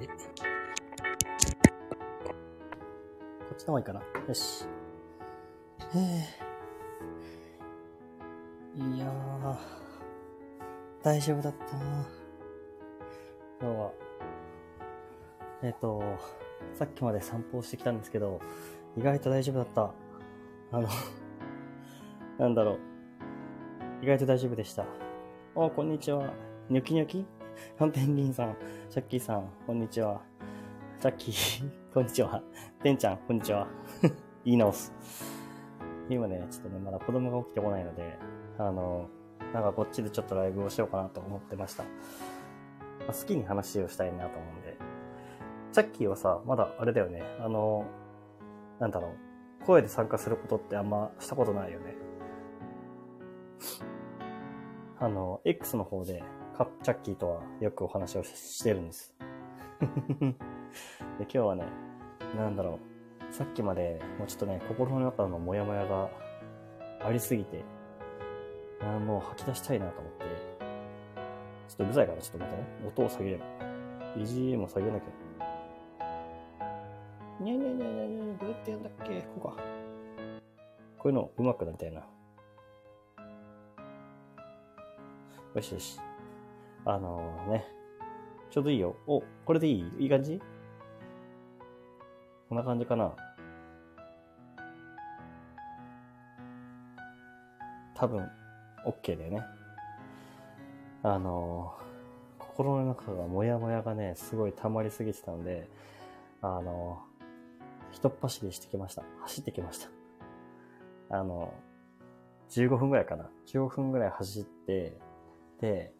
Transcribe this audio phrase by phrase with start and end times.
[0.00, 0.06] で。
[0.06, 0.12] こ
[3.52, 4.00] っちの方がいいかな。
[4.00, 4.64] よし。
[5.94, 6.50] へえ。
[8.76, 9.56] いやー、
[11.02, 12.06] 大丈夫だったな
[13.60, 13.92] 今日は、
[15.62, 16.02] えっ、と、
[16.74, 18.40] さっきまで散歩をしてきたんですけど、
[18.96, 19.92] 意外と大丈夫だった。
[20.72, 20.88] あの、
[22.38, 22.78] なんだろう。
[24.02, 24.86] 意外と大丈夫でした。
[25.54, 26.32] お、こんにちは。
[26.70, 27.26] ニョキニョキ
[27.92, 28.56] ペンギンさん、
[28.90, 30.20] シャッキーさん、こんにちは。
[31.00, 32.42] シャッキー、 こんにちは。
[32.82, 33.66] てんちゃん、こんにちは。
[34.44, 34.92] 言い直す。
[36.08, 38.18] 今ね、ちょっとね、まだ子供が起きてこないので、
[38.58, 39.08] あの、
[39.52, 41.84] なんかこっちでちょっとライブをしようかなと思ってました。
[41.84, 41.90] ま
[43.10, 44.76] あ、好きに話をしたいなと思うんで。
[45.72, 47.84] チャッキーはさ、まだあれだよね、あの、
[48.78, 49.08] なんだろ
[49.62, 51.94] う、声で参加することってあんましたことないよね。
[54.98, 56.22] あの、X の方で、
[56.60, 59.14] カチャッキーとはよくお話をしてるんです。
[59.80, 60.34] で
[61.20, 61.64] 今日はね、
[62.36, 62.78] なんだろ
[63.30, 66.10] う、さっきまでもうちょっとね、心の中のモヤモヤが
[67.02, 67.64] ありすぎて、
[68.82, 70.24] あもう吐き出したいなと思って、
[71.68, 73.40] ちょっとうるさいからちょっと待ってね、音を下げる。
[74.18, 75.06] BGM を下げなきゃ。
[77.40, 79.56] にゃにゃにゃにゃにゃ、どうやってやんだっけこうか。
[80.98, 82.06] こういうの上手くなりたいな。
[85.54, 86.09] よしよし。
[86.84, 87.64] あのー、ね。
[88.50, 88.96] ちょうどいいよ。
[89.06, 89.92] お、これでいい？
[90.00, 90.40] いい感じ？
[92.48, 93.14] こんな感じかな？
[97.94, 98.28] 多分、
[98.86, 99.42] OK だよね。
[101.02, 105.68] あのー、心の中がモヤモヤがね、すごい溜まりすぎてたんで、
[106.42, 109.02] あのー、一っ走りしてきました。
[109.20, 109.88] 走ってきました。
[111.10, 113.30] あのー、15分ぐらいかな。
[113.46, 114.96] 15分ぐらい走って、
[115.60, 115.92] で、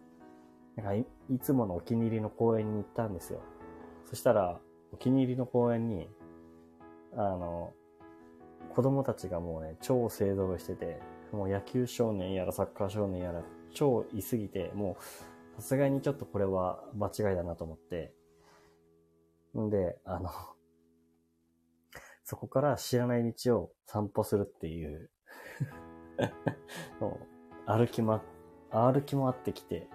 [0.81, 3.41] なんかい、いつものお気に入りの公園に行ったんですよ。
[4.07, 4.59] そしたら、
[4.93, 6.09] お気に入りの公園に、
[7.15, 7.73] あの、
[8.75, 10.99] 子供たちがもうね、超勢ぞろいしてて、
[11.33, 13.43] もう野球少年やらサッカー少年やら
[13.75, 18.15] 超いすぎて、もう、さすがにちょっとこれは間違いだなと思って、
[19.57, 20.31] んで、あの、
[22.25, 25.11] そこから知らない道を散歩するっていう
[27.01, 27.19] う
[27.67, 28.23] 歩きま、
[28.71, 29.89] 歩き回ってきて、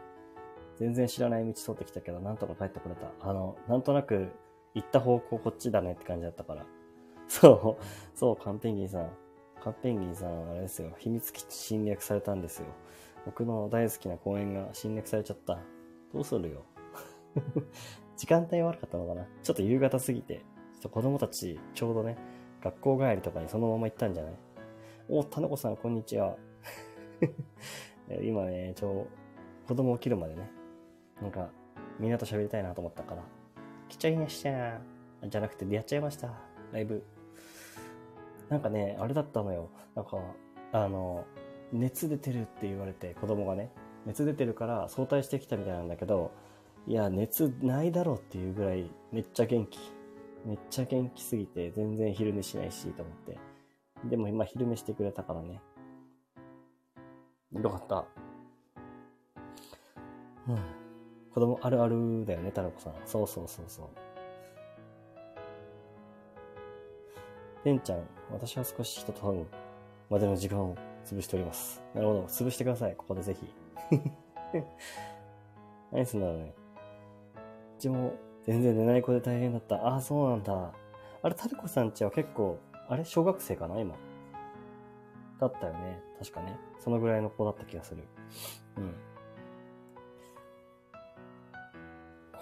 [0.78, 3.08] 全然知らない道通ってきたけど、なんとか帰ってこれた。
[3.22, 4.28] あの、なんとなく、
[4.74, 6.66] 行った方向こっちだねって感じだったから。
[7.28, 9.10] そう、そう、カンペンギンさん。
[9.62, 10.92] カンペンギンさん、あれですよ。
[10.98, 12.68] 秘密基地侵略されたんですよ。
[13.26, 15.58] 僕の大好きな公園が侵略されちゃった。
[16.14, 16.64] どうするよ。
[18.18, 20.44] 時間帯悪かったのかなちょっと夕方過ぎて、ちょ
[20.80, 22.18] っと子供たち、ちょうどね、
[22.62, 24.34] 学校帰りとかにそのまま行ったんじゃない？
[25.10, 26.36] お、タネコさん、こんにちは。
[28.22, 29.08] 今ね、ちょ
[29.66, 30.50] う、子供起きるまでね、
[31.22, 31.50] なんか、
[32.00, 33.24] みんなと喋りたいなと思ったから、
[33.90, 34.80] 来ちゃいました
[35.28, 36.34] じゃなくて、やっちゃいました。
[36.72, 37.04] ライブ。
[38.50, 39.70] なんかね、あれだったのよ。
[39.96, 40.18] なんか、
[40.72, 41.26] あの、
[41.72, 43.72] 熱出てるって言われて、子供がね、
[44.06, 46.32] 熱出てるから早退してきたみたいなんだけど、
[46.88, 49.80] いや、熱ないだろうっていうぐらい、めっちゃ元気。
[50.46, 53.38] めっちゃ元気すぎて、全然昼寝しないし、と思って。
[54.04, 55.60] でも今昼寝してくれたからね。
[57.54, 58.06] よかった。
[60.48, 60.85] うん。
[61.36, 62.94] 子供あるあるだよね、タラコさん。
[63.06, 63.88] そうそうそうそう。
[67.62, 68.00] てんちゃん、
[68.32, 69.46] 私は少し人と会う
[70.10, 71.84] までの時間を潰しております。
[71.94, 72.22] なるほど。
[72.28, 72.96] 潰してください。
[72.96, 73.54] ここでぜひ。
[75.92, 76.54] 何すんだろうね。
[77.80, 78.14] うちも
[78.44, 79.76] 全然寝ない子で大変だった。
[79.76, 80.72] ああ、そうなんだ。
[81.22, 83.04] あれ、タルコさんちは結構、あれ？
[83.04, 83.94] 小学生かな今？
[85.38, 86.02] だったよね。
[86.18, 86.58] 確かね。
[86.80, 88.06] そのぐらいの子だった気がする。
[88.78, 88.96] うん。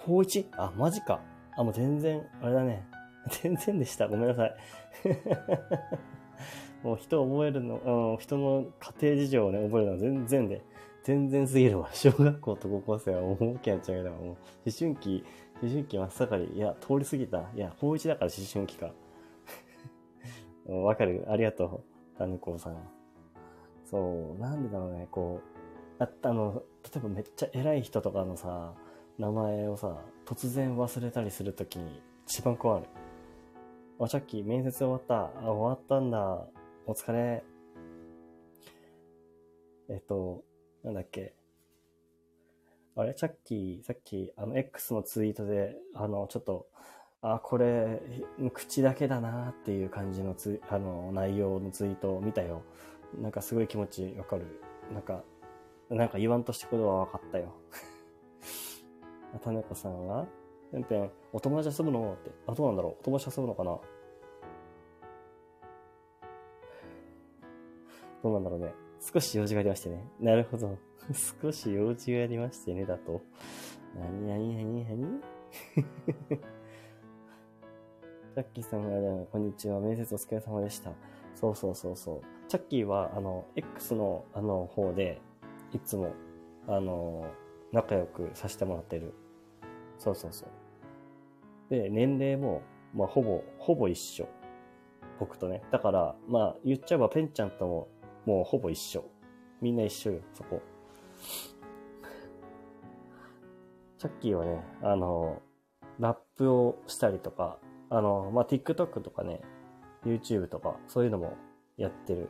[0.04, 0.46] 高 1?
[0.56, 1.20] あ、マジか。
[1.56, 2.86] あ、もう全然、あれだね。
[3.42, 4.06] 全然でした。
[4.06, 4.54] ごめんなさい。
[6.84, 8.66] もう人を覚えるの、うん、人の
[9.00, 10.62] 家庭事情をね、覚えるのは全然で。
[11.02, 11.88] 全然すぎるわ。
[11.94, 14.16] 小学校と高校生はもう大きな違いだわ。
[14.16, 14.36] もう思
[14.78, 15.24] 春期、
[15.62, 16.52] 思春期真っ盛り。
[16.54, 17.50] いや、通り過ぎた。
[17.54, 18.92] いや、高1だから思春期か。
[20.66, 21.24] わかる。
[21.28, 22.18] ありがとう。
[22.18, 22.76] タヌコさん。
[23.84, 25.40] そう、なんでだろうね、こ
[25.98, 28.74] う、ああの、例えばめっちゃ偉い人とかのさ、
[29.18, 29.96] 名前をさ、
[30.26, 32.88] 突然忘れたりするときに一番怖い。
[34.00, 35.26] あ、さっき面接終わった。
[35.40, 36.46] あ、終わったんだ。
[36.86, 37.44] お疲れ。
[39.88, 40.42] えっと、
[40.82, 41.34] なんだっけ。
[42.96, 43.14] あれ？
[43.16, 46.66] さっき、さっき、あの、X のツイートで、あの、ちょっと、
[47.22, 48.00] あ、これ、
[48.52, 52.62] 口だけだなっていう感じのつ、あの、内容のツイートを見たよ。
[53.20, 54.60] なんかすごい気持ちわかる。
[54.92, 55.22] なんか、
[55.88, 57.54] なんか言わんとしてことはわかったよ。
[59.38, 60.26] たねこさんは
[60.72, 62.14] ペンペン、お友達遊ぶの？
[62.14, 62.30] って。
[62.46, 63.78] あ、どうなんだろうお友達遊ぶのかな？
[68.22, 68.74] どうなんだろうね。
[69.00, 70.02] 少し用事がありましてね。
[70.18, 70.76] なるほど。
[71.42, 73.20] 少し用事がありましてね、だと。
[73.94, 75.20] なになになになに
[78.34, 79.78] チャッキーさんが、こんにちは。
[79.78, 80.90] 面接お疲れ様でした。
[81.34, 82.20] そうそうそうそう。
[82.48, 85.20] チャッキーは、あの、X の、あの、方で、
[85.72, 86.12] いつも、
[86.66, 87.26] あの、
[87.70, 89.14] 仲良くさせてもらってる。
[89.98, 90.48] そうそうそう。
[91.70, 92.62] で、年齢も、
[92.94, 94.28] まあ、ほぼ、ほぼ一緒。
[95.18, 95.62] 僕とね。
[95.70, 97.88] だから、まあ、言っちゃえば、ペンちゃんとも、
[98.26, 99.04] もうほぼ一緒。
[99.60, 100.60] みんな一緒よ、そこ。
[103.98, 105.40] チャッキーはね、あの、
[105.98, 107.58] ラップをしたりとか、
[107.90, 109.40] あの、まあ、TikTok とかね、
[110.04, 111.36] YouTube とか、そういうのも
[111.76, 112.28] やってる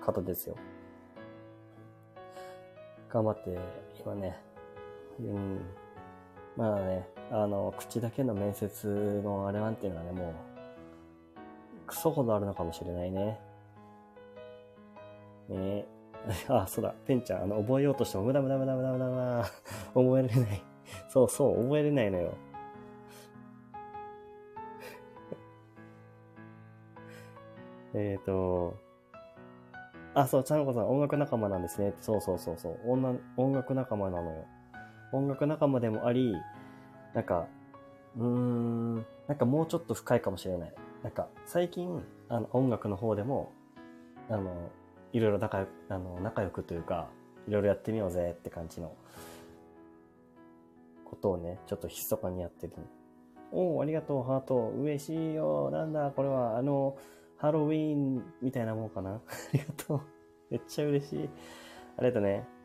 [0.00, 0.56] 方ですよ。
[3.08, 3.58] 頑張って、
[4.04, 4.38] 今ね、
[5.18, 5.60] うん、
[6.58, 10.32] まあね、あの、口だけの面接のあれなんていうのはね、もう、
[11.86, 13.38] クソほどあるのかもしれないね。
[15.48, 15.86] ねえ。
[16.52, 19.44] あ、そうだ、ペンちゃん、あの、覚えようとしても無駄無駄無駄無駄無駄無駄。
[19.94, 20.62] 覚えれない。
[21.08, 22.34] そうそう、覚えれないのよ。
[27.94, 28.76] えっと、
[30.12, 31.94] あ、そう、ちゃんこさん、音楽仲間なんですね。
[32.00, 32.80] そうそうそうそう。
[32.84, 34.44] 女音楽仲間なのよ。
[35.12, 36.34] 音楽仲間でもあり、
[37.14, 37.46] なんか、
[38.16, 38.96] うーん、
[39.26, 40.74] なんかもうちょっと深いかもしれない。
[41.02, 43.52] なんか、最近、あの、音楽の方でも、
[44.28, 44.70] あの、
[45.12, 47.08] いろいろ仲良く、あの、仲良くというか、
[47.46, 48.94] いろいろやってみようぜって感じの、
[51.04, 52.74] ことをね、ちょっと密かにやってる。
[53.50, 54.68] おお、ありがとう、ハート。
[54.76, 55.70] 嬉しいよ。
[55.70, 56.96] なんだ、これは、あの、
[57.38, 59.14] ハロウィーンみたいなもんかな。
[59.16, 59.20] あ
[59.52, 60.00] りがとう。
[60.50, 61.30] めっちゃ嬉しい。
[61.96, 62.57] ありがとうね。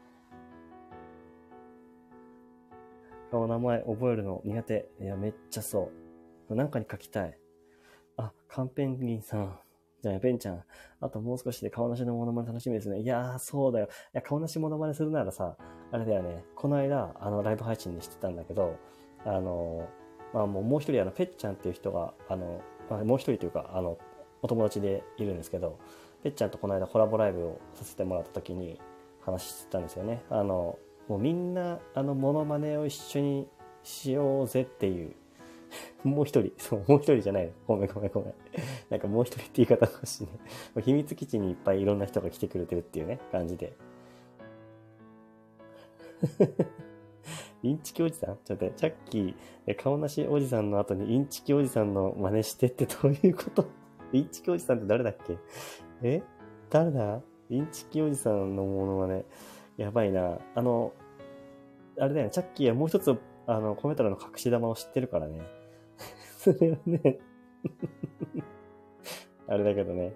[3.34, 4.88] 顔名前覚えるの苦手。
[5.02, 5.90] いや、めっちゃそ
[6.50, 6.56] う。
[6.56, 7.36] なんかに書きたい。
[8.16, 9.60] あ、カンペンギンさん。
[10.04, 10.64] じゃあ、ペンちゃん。
[11.02, 13.00] あともう少しで顔なしのモノマネ楽しみですね。
[13.00, 13.88] いやー、そうだよ。
[13.88, 15.58] いや、顔なしモノマネするならさ、
[15.92, 16.46] あれだよね。
[16.56, 18.76] この間、あの、ライブ配信でしてたんだけど、
[19.26, 19.90] あの、
[20.32, 23.98] まあもうもう一人、あの、ペッちゃんっていう人が、あの、まあ、もう一人というか、あの、
[24.44, 25.80] お友達でいるんですけど、
[26.22, 28.80] ぺっちゃんとこの間コラボライブをさせてもらった時に
[29.22, 30.24] 話してたんですよね。
[30.30, 30.78] あの、
[31.08, 33.48] もうみんなあのモノマネを一緒に
[33.84, 35.16] しようぜっていう、
[36.04, 37.52] もう一人、そう、もう一人じゃない。
[37.68, 38.34] ごめんごめんごめん。
[38.90, 40.24] なんかもう一人って言い方欲しい。
[40.24, 40.30] ね。
[40.82, 43.74] 秘密基地にいっぱいいろんな人が来てくれてるっていうね、感じで。
[47.64, 48.38] インチキおじさん？
[48.44, 53.66] ちょっと待って、チャッキー、顔なしおじさんの後にインチキおじさんの真似してってどういうこと？
[54.12, 55.38] インチキおじさんって誰だっけ？
[56.02, 56.22] え？
[56.70, 57.22] 誰だ？
[57.50, 59.26] インチキおじさんのものはね、
[59.78, 60.38] やばいな。
[60.56, 60.94] あの、
[62.00, 63.16] あれだよね、チャッキーはもう一つ、
[63.48, 65.42] あの、コメントの隠し玉を知ってるからね。
[66.38, 67.20] それはね
[69.48, 70.14] あれだけどね。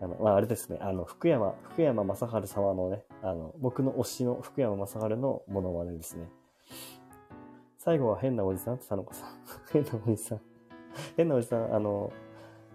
[0.00, 0.78] あの、まあ、あれですね。
[0.80, 6.28] あの、福山、福山雅治様のね、あの、僕の推しの福山雅治のモノマネですね。
[7.78, 9.28] 最後は変なおじさん佐野子さん。
[9.72, 10.40] 変なおじさん。
[11.16, 12.12] 変なおじさん、あの、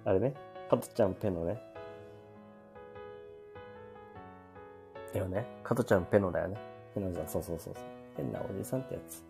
[0.05, 0.33] あれね、
[0.69, 1.61] 加トちゃんペンのね。
[5.13, 5.45] だよね。
[5.63, 6.57] 加トちゃんペのだよね。
[6.93, 7.83] 変なおじさん、そうそうそうそう。
[8.17, 9.25] 変なおじさんってやつ。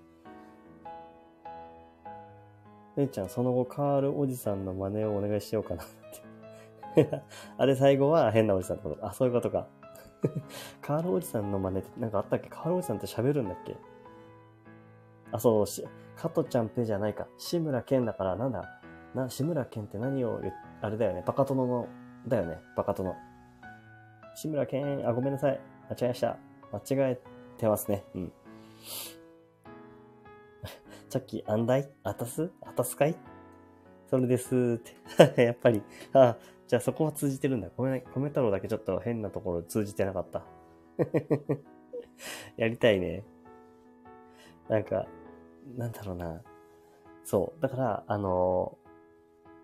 [2.95, 5.88] レイちゃん、その後、カールおじさんの真似をお願いしようかなっ
[6.95, 7.09] て。
[7.57, 9.06] あれ、最後は変なおじさんってこと。
[9.06, 9.68] あ、そういうことか。
[10.81, 12.50] カールおじさんの真似ってなんかあったっけ？
[12.50, 13.78] カールおじさんって喋るんだっけ？
[15.31, 17.28] あ、そう、し、加トちゃんペじゃないか。
[17.38, 18.81] 志村けんだから、なんだ？
[19.16, 21.24] な、志村けんって何を言、あれだよね。
[21.26, 21.88] バカ殿の、
[22.28, 22.59] だよね。
[22.76, 23.16] バカ殿。
[24.42, 25.60] 志村けん、あ、ごめんなさい。
[25.90, 26.38] 間違えました。
[26.72, 27.19] 間違え
[27.58, 28.06] てますね。
[28.16, 28.31] うん。
[31.10, 32.50] チャッキー、アンダイあたす？
[32.62, 33.18] あたすかい？
[34.10, 35.44] それですって。
[35.44, 35.84] やっぱり。
[36.14, 37.69] あ、じゃあそこは通じてるんだ。
[37.76, 38.06] ごめんね。
[38.14, 40.46] コメ太郎だけちょっと変なところ通じてなかった。
[42.56, 43.26] やりたいね。
[44.69, 45.06] なんか、
[45.76, 46.42] なんだろうな。
[47.26, 47.62] そう。
[47.62, 48.78] だから、あの、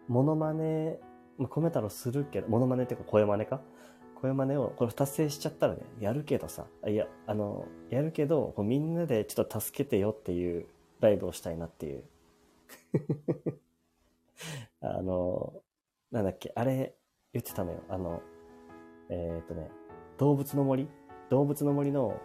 [0.10, 1.00] モノマネ、
[1.38, 3.62] まあ、コメ太郎するけど、モノマネっていうか声真似か？
[4.26, 10.66] 声真似を、これ達成しちゃったらね、やるけどさ、あいや、あの、やるけど、こうみんなでちょっと助けてよっていう
[11.00, 12.04] ライブをしたいなっていう。
[14.82, 15.54] あの、
[16.12, 16.96] なんだっけ、あれ
[17.34, 17.80] 言ってたのよ。
[17.90, 18.22] あの、
[19.10, 19.70] えーっとね、
[20.18, 20.90] 動物の森？
[21.30, 22.20] 動物の森の、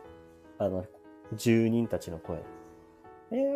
[0.59, 0.87] あの、
[1.35, 2.39] 住人たちの声。
[3.31, 3.47] えー、えー、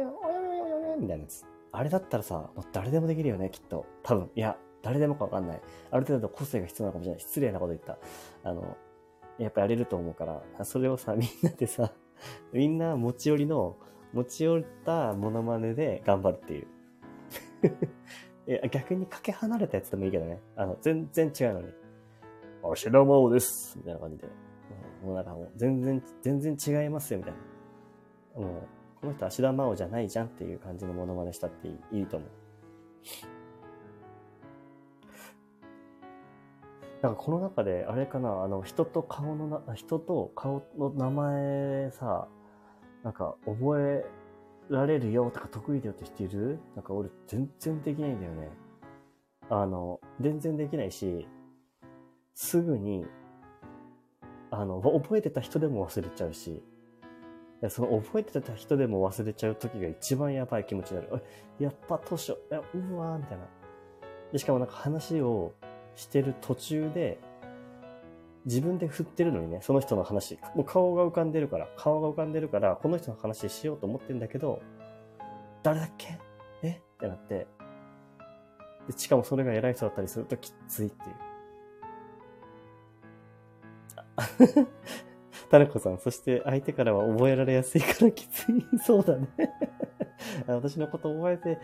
[0.00, 1.44] えー、おやおやおやおやみたいなやつ。
[1.72, 3.86] あれだったらさ、もう誰でもできるよね、きっと。
[4.02, 4.30] 多分。
[4.34, 5.60] いや、誰でもかわかんない。
[5.90, 7.20] ある程度個性が必要なのかもしれない。
[7.20, 7.98] 失礼なこと言った。
[8.44, 8.76] あの、
[9.38, 11.92] やっぱやれると思うから、それをさ、みんなでさ、
[12.52, 13.76] みんな持ち寄りの
[14.12, 16.66] 持ち寄ったモノマネで頑張るっていう。
[18.48, 20.40] いや逆にかけ離れたやつでもいいけどね。
[20.56, 21.68] あの、全然違うのに。
[22.62, 24.26] 芦田真央ですみたいな感じで。
[25.02, 27.34] もうなんかもう全然、全然違いますよみたい
[28.36, 28.42] な。
[28.42, 28.62] もう、
[29.00, 32.28] この人芦田真央じゃないじゃんっていう感じのモノマネしたっていいと思う。
[37.02, 42.28] なんかこの中で、あれかな、あの、人と顔のな、人と顔の名前さ、
[43.04, 44.06] なんか覚え
[44.68, 46.58] られるよとか得意だよって人いる？
[46.74, 48.50] なんか俺全然できないんだよね。
[49.48, 51.28] あの、全然できないし、
[52.34, 53.06] すぐに、
[54.50, 56.62] あの、覚えてた人でも忘れちゃうし、
[57.68, 61.22] その覚えてた人でも忘れちゃう時が一番やばい気持ちになる。
[61.58, 63.44] やっぱ当初、うわーみたいな。
[64.32, 65.54] で、しかもなんか話を
[65.98, 67.18] してる途中で、
[68.44, 74.62] 自分で振ってるのにね、その人の話、もう顔が浮かんでるから、顔が浮かんでるから、この人の話しようと思ってんだけど、
[75.64, 76.16] 誰だっけ？
[76.62, 76.70] え？
[76.70, 77.48] ってなって、
[78.86, 81.16] で、しかもそれが偉い人だったりするときついっていう。
[85.50, 89.26] タナコさん、そして相手からは覚えられやすいからきついそうだね。
[90.46, 91.58] 私のこと覚えて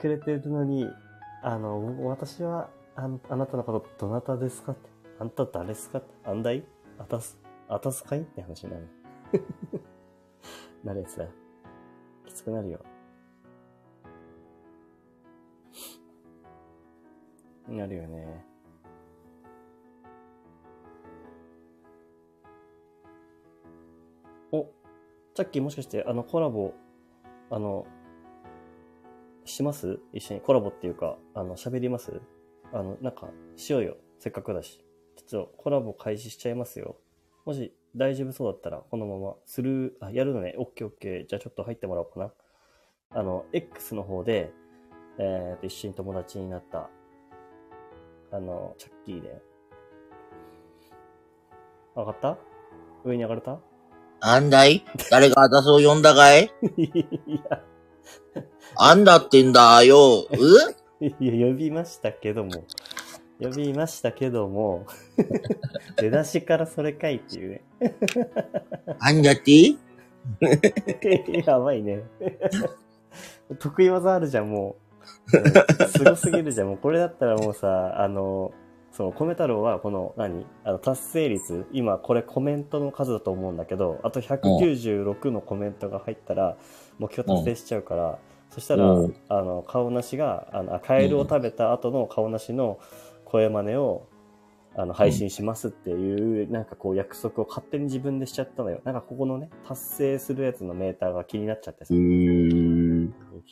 [0.00, 0.88] くれてるのに、
[1.42, 4.72] あの、私はああなたのことどなたですか？
[4.72, 4.90] って。
[5.18, 5.98] あんた誰ですか？
[5.98, 6.08] って。
[6.24, 6.64] あんだい？
[6.98, 8.20] あたす、あたすかい？
[8.20, 8.88] って話になる。
[10.84, 11.26] なるやつだ。
[12.26, 12.80] きつくなるよ。
[17.68, 18.44] なるよね。
[24.52, 24.66] お、
[25.36, 26.74] さっきもしかしてあのコラボ、
[27.50, 27.86] あの、
[29.44, 30.00] します？
[30.12, 30.40] 一緒に？
[30.40, 32.20] コラボっていうか、あの、喋ります？
[32.72, 33.96] あの、なんか、しようよ。
[34.18, 34.84] せっかくだし。
[35.26, 36.96] ちょっとコラボ開始しちゃいますよ。
[37.44, 40.54] もし大丈夫そうだったら、このまま、する、あ、やるのね。
[40.58, 41.26] オッケーオッケー。
[41.26, 42.32] じゃあちょっと入ってもらおうかな。
[43.10, 44.52] あの、X の方で、
[45.18, 46.88] えー、と、一緒に友達になった、
[48.32, 49.42] あの、チャッキーで。
[51.96, 52.38] 上がった？
[53.04, 53.58] 上に上がれた？
[54.20, 54.84] あんだい？
[55.10, 56.50] 誰が私を呼んだかい？
[56.76, 56.92] い
[57.50, 57.62] や。
[58.76, 60.20] あんだってんだよ。
[60.20, 60.26] う？
[61.00, 62.64] いや、呼びましたけども。
[63.40, 64.86] 呼びましたけども。
[65.96, 67.62] 出だしからそれかいっていうね。
[68.98, 69.76] あんだって
[71.46, 72.02] やばいね。
[73.58, 74.76] 得意技あるじゃん、も
[75.32, 75.88] う。
[75.88, 76.68] すごすぎるじゃん。
[76.68, 78.52] もうこれだったらもうさ、あの、
[78.92, 86.58] その、米太郎はこの何、あの、達成率、今これコメントの数だと思うんだけど、あと196のコメントが入ったら、
[86.98, 88.18] 目標達成しちゃうから、
[88.50, 88.84] そしたら、
[89.28, 92.78] あの、顔なしが、あの、カエルを食べた後の顔なしの
[93.24, 94.08] 声真似を、
[94.76, 98.80] あの、配信しますっていう、なんかこう約束を勝手に自分でしちゃったのよ。
[98.84, 101.94] なんかここのね、達成するやつのメーターが気になっちゃってさ。
[101.94, 103.10] 気に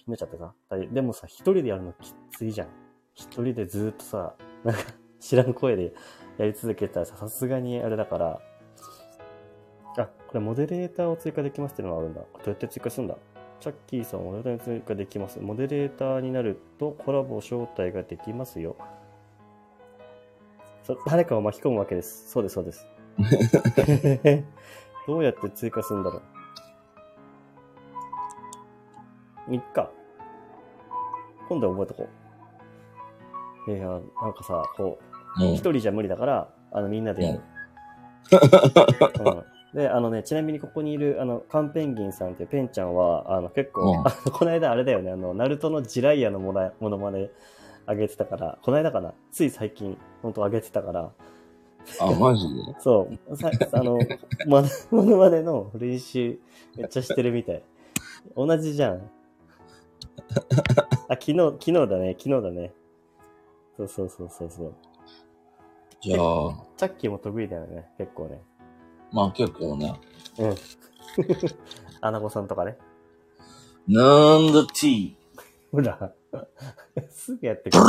[0.08, 0.52] なっちゃってさ。
[0.92, 2.68] でもさ、一人でやるのきついじゃん。
[3.14, 4.80] 一人でずっとさ、なんか
[5.20, 5.92] 知らん声で
[6.38, 8.40] やり続けたらさ、さすがにあれだから、
[9.96, 12.20] あ、これモデレーターを追加できますっていうのがあるんだ。
[12.20, 13.16] どうやって追加するんだ？
[13.60, 15.40] チャッキーさん、モデレーターができます。
[15.40, 18.76] モデレーターになるとコラボ招待ができますよ。
[20.84, 22.30] そ誰かを巻き込むわけです。
[22.30, 22.86] そうです、そうです。
[25.06, 26.22] どうやって追加するんだろ
[29.48, 29.54] う。
[29.54, 29.90] いっか。
[31.48, 32.08] 今度は覚えとこ
[33.66, 33.72] う。
[33.72, 34.02] いや、なん
[34.34, 34.98] かさ、こ
[35.40, 37.38] う、一、人じゃ無理だから、あの、みんなでやる。
[37.38, 37.44] うん
[39.74, 47.30] で、あのね、ちなみにここにいる、あの、カンペンギンさんっていうペンちゃんは、あの、結構、うん、あの、この間あれだよね、あの、ナルトのジライアのものものまね
[47.86, 49.14] あげてたから、この間かな？
[49.32, 51.10] つい最近、ほんとあげてたから。
[52.00, 52.74] あ、マジで？
[52.80, 53.36] そう。
[53.36, 53.98] さあの、
[54.46, 56.38] ま、ものまねの練習
[56.76, 57.62] めっちゃしてるみたい。
[58.36, 59.10] 同じじゃん。
[61.08, 62.72] あ、昨日、昨日だね、昨日だね。
[63.76, 64.74] そうそうそうそうそう。
[66.00, 66.64] じゃあ。
[66.76, 68.40] チャッキーも得意だよね、結構ね。
[69.12, 69.94] まあ結構ね。
[70.38, 70.54] うん。
[72.00, 72.76] アナゴさんとかね。
[73.88, 75.16] なんだ T。
[75.72, 76.12] ほら。
[77.10, 77.82] すぐやってくる。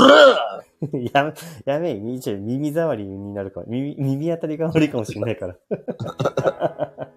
[1.14, 1.34] や、
[1.66, 5.58] やめ、ちょ耳障りになるか耳、耳当たりが悪いかもしれないから。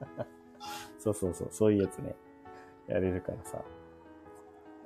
[0.99, 2.14] そうそうそう、そういうやつね。
[2.88, 3.62] やれるからさ。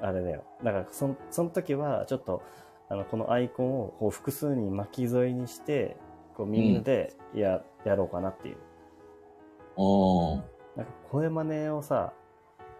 [0.00, 0.44] あれだよ。
[0.62, 2.42] だから、その、その時は、ちょっと、
[2.88, 5.96] あの、このアイコンをこう複数に巻き添えにして、
[6.36, 8.56] こうみんなでや、うん、やろうかなっていう。
[9.76, 12.12] おなんか声真似をさ、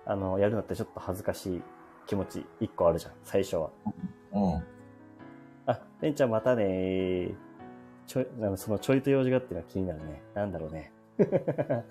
[0.05, 1.63] あの、やるのってちょっと恥ずかしい
[2.07, 3.71] 気持ち一個あるじゃん、最初は。
[4.33, 4.65] うん。
[5.67, 7.35] あ、レンちゃんまたねー。
[8.07, 10.23] ちょい、あのそのちょいと用事がっていうのは気になるね。
[10.35, 10.93] なんだろうね。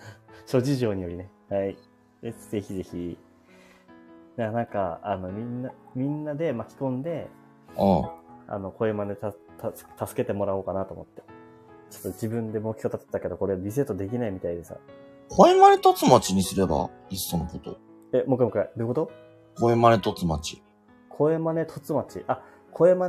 [0.46, 1.30] 諸事情によりね。
[1.50, 1.78] はい。
[2.22, 3.18] ぜひぜひ。
[4.38, 7.30] やなんか、あの、みんな、みんなで巻き込んで、
[7.78, 8.06] うん。
[8.48, 11.24] あの、声真似た、た、助けてもらおうかなと思って。
[11.90, 14.76] ちょっと自分で目標立てたけど、これリセットできないみたいでさ。
[15.30, 17.78] 声真似とつ町にすれば、いっそのこと。
[18.14, 18.64] え、もう一回もう一回。
[18.64, 19.12] どういうこと？
[19.60, 20.62] 声真似とつ町。
[21.10, 22.24] 声真似とつ町。
[22.28, 23.08] あ、声真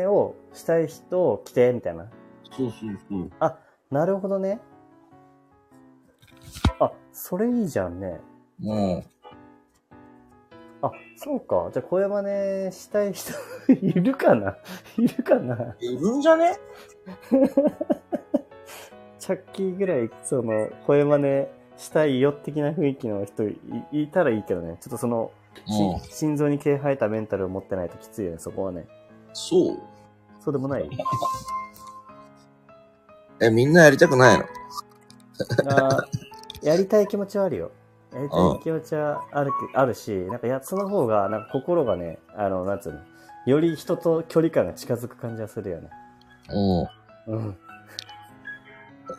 [0.00, 2.06] 似をしたい人来て、みたいな。
[2.56, 3.30] そうそうそう。
[3.90, 4.60] なるほどね。
[6.80, 8.20] あ、それいいじゃんね。
[8.62, 9.04] うん。
[10.80, 11.70] あ、そうか。
[11.72, 13.32] じゃあ声真似したい人
[13.72, 14.56] いるかな？
[14.96, 15.74] いるかな？
[15.80, 16.56] いるんじゃね？
[19.18, 21.46] チャッキーぐらい、その、声真似
[21.76, 23.58] したいよ的な雰囲気の人い
[23.92, 24.78] いたらいいけどね。
[24.80, 25.32] ちょっとその、
[25.66, 26.00] しうん。
[26.10, 28.86] 心臓に毛生えたメンタルを持ってないときついよね、そこはね。
[29.32, 29.78] そう。
[30.40, 30.88] そうでもない？
[33.40, 34.44] え、みんなやりたくないの？
[35.70, 37.70] あーやりたい気持ちはあるよ。
[38.12, 43.00] やりたい気持ちはあるけあるし、なんかや、その方が、なんか心がね、あの、なんつうの、
[43.46, 45.88] より人と距離感が近づく感じがするよね。
[47.28, 47.36] うん。
[47.36, 47.56] うん。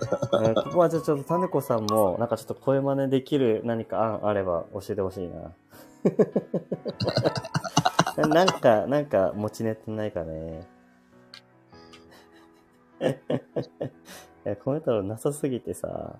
[0.01, 5.53] えーここはじゃあちょっと種子さんも、なんかちょっと声真似できる何か案あれば教えてほしいな。
[8.27, 10.67] なんか、なんか持ちネタないかね。
[13.01, 13.05] い
[14.43, 16.15] や、コメ太郎なさすぎてさ。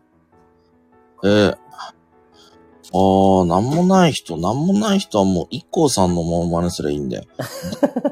[1.24, 7.24] えー、あー、なんもない人、なんもない人はもう、一 k さんのモノマネすればいいんだよ。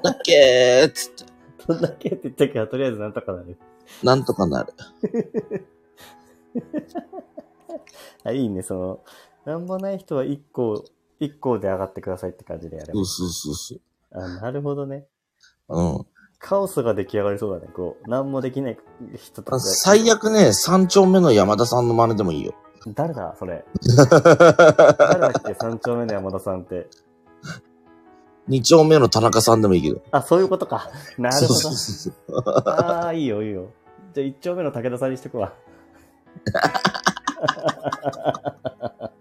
[0.04, 1.34] だっけーっつって、
[1.68, 3.58] どんだけって言ったけど、とりあえずなんとかなる。
[4.04, 4.74] なんとかなる。
[8.24, 9.00] あ、いいね、その、
[9.46, 10.84] なんもない人は一個、
[11.20, 13.06] 一個で上がってくださいって感じでやればそう。
[13.06, 13.80] そうそうそう。
[14.12, 15.06] あ、なるほどね。
[15.70, 16.06] うん。
[16.40, 17.72] カオスが出来上がりそうだね。
[17.74, 18.78] こう、なんもできない
[19.16, 19.60] 人とか。
[19.60, 22.54] 最悪ね、三丁目の山田さんの真似でもいいよ。
[22.94, 23.66] 誰だそれ。
[23.98, 26.88] 誰だっけ三丁目の山田さんって。
[28.48, 30.02] 二丁目の田中さんでもいいけど。
[30.12, 30.90] あ、そういうことか。
[31.18, 32.42] なるほそうそうど。
[32.44, 32.64] そう。
[32.70, 33.72] ああ、いいよ、いいよ。
[34.18, 35.54] じゃあ一丁目の武田さんにしとくわ。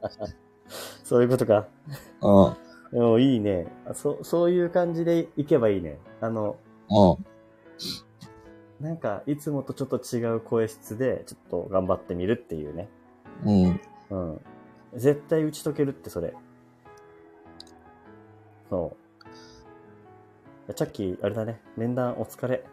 [1.04, 1.66] そういうことか。
[2.22, 2.98] うん。
[2.98, 4.24] おいいねあそ。
[4.24, 5.98] そういう感じでいけばいいね。
[6.22, 6.56] あの、
[6.88, 7.18] う
[8.80, 8.86] ん。
[8.86, 12.88] なんか、いつもとちょっと違う声質で、ちょっと頑張ってみるっていうね。
[13.44, 13.78] うん。
[14.08, 14.40] うん。
[14.94, 16.32] 絶対打ち解けるって、それ。
[18.70, 18.96] そ
[20.68, 20.72] う。
[20.72, 21.60] チャッキー、あれだね。
[21.76, 22.64] 面談お疲れ。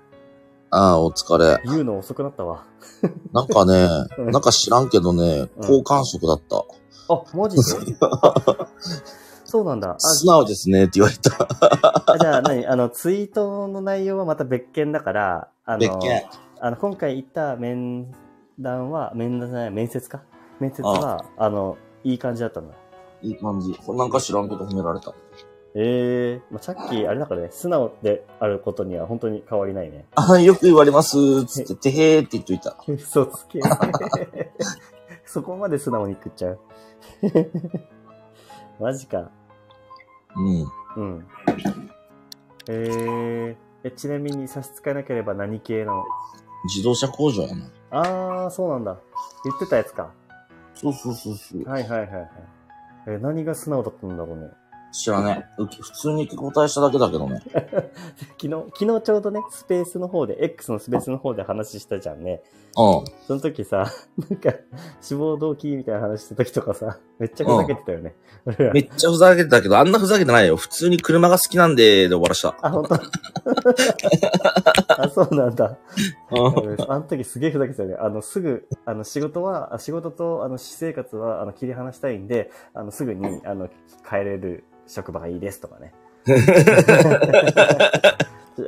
[0.75, 1.61] ああ、お疲れ。
[1.65, 2.63] 言うの遅くなったわ。
[3.31, 6.63] なんかね、うんなんか知らんけどね、うん好感触だった。
[7.13, 7.95] あ、マジで？
[8.01, 8.67] あ
[9.45, 9.95] そうなんだ。
[9.99, 12.11] 素直ですねって言われた。
[12.11, 12.65] あ、じゃあ何？
[12.65, 16.23] あの、ツイートの内容はまた別件だから、あの、別件。
[16.59, 18.11] あの、今回言った面
[18.59, 20.21] 談は、面談じゃない、面接か？
[20.59, 22.73] 面接は、あの、いい感じだったんだ。
[23.21, 23.77] いい感じ。
[23.89, 25.13] なんか知らんけど褒められた。
[25.75, 30.05] ええまあ、チャッキー、あれだからね、素直であることには本当に変わりないね。
[30.15, 31.45] あよく言われます。
[31.45, 32.77] つって、 てへーって言っといた。
[32.87, 33.59] 嘘つけ。
[35.25, 36.59] そこまで素直に食っちゃう。
[38.79, 39.31] マジか。
[40.35, 40.67] うん。
[40.95, 41.27] うん。
[42.67, 46.03] えー、え、ちなみに差し支えなければ何系なの？
[46.65, 47.65] 自動車工場やな。
[47.89, 48.97] あー、そうなんだ。
[49.43, 50.11] 言ってたやつか。
[50.75, 51.63] そうそうそうそう。
[51.63, 52.29] はいはいはいはい。
[53.07, 54.51] え、何が素直だったんだろうね。
[54.93, 55.61] 知らねえ。
[55.61, 57.41] う普通に答えしただけだけどね。
[58.39, 62.43] 昨日、昨日ちょうどね、スペースの方で、X のスペースの方で話したじゃんね。
[62.77, 63.05] うん。
[63.27, 63.85] その時さ、
[64.29, 64.53] なんか、
[65.01, 68.15] 志望動機みたいな話した時とかさ、めっちゃふざけてたよね。
[68.73, 70.57] めっちゃふざけてたけど、あんなふざけてないよ。
[70.57, 72.55] 普通に車が好きなんで、で終わらした。
[72.61, 72.95] あ、本当？
[75.03, 75.77] あ、そうなんだ。
[76.31, 76.37] うん。
[76.89, 77.95] あの時すげえふざけてたよね。
[77.99, 83.69] あの、すぐ、あの、仕事は、あ仕事と、あの、私生活は、あの、切り離したいんで、あの、すぐに、あの、
[84.07, 85.93] 帰れる職場がいいですとかね。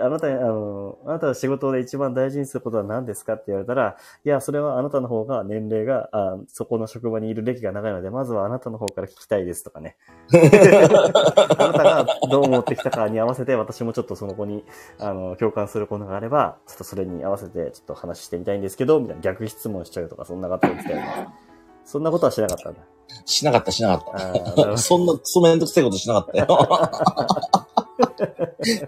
[0.02, 9.98] あなた、あの、あなたは仕事で一番大事にすることは何ですかって言われたら、いや、それはあなたの方が年齢が、あそこの職場にいる歴が長いので、まずはあなたの方から聞きたいですとかね。
[10.34, 14.66] あなたがどう思ってきたかに合わせて、私もちょっとその子に、
[15.00, 21.28] あの、共感することがあれば、ちょっとそれに合わせて、ちょっと話してみたいんですけど、みたいな逆質問しちゃうとか、そんなこと言ってたよね。
[21.86, 22.80] そんなことはしなかったんだ。
[23.26, 24.56] しなかった、しなかった。
[24.56, 26.48] ど そんなクソめんどくせえことしなかったよ。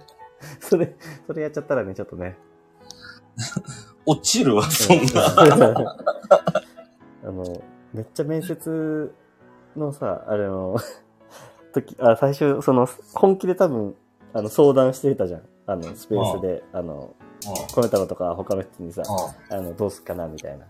[0.60, 2.38] それ、それやっちゃったらね、ちょっとね。
[4.06, 5.36] 落ちるわ、そんな。
[7.24, 7.62] あの、
[7.94, 9.14] めっちゃ面接
[9.76, 10.78] のさ、あれの、
[11.74, 13.96] 時、あ、最初、その、本気で多分、
[14.34, 15.42] あの、相談してたじゃん。
[15.66, 17.16] あの、スペースで、あの、
[17.74, 19.04] コメ太郎とか他の人にさ、
[19.50, 20.66] あの、どうすっかな、みたいな。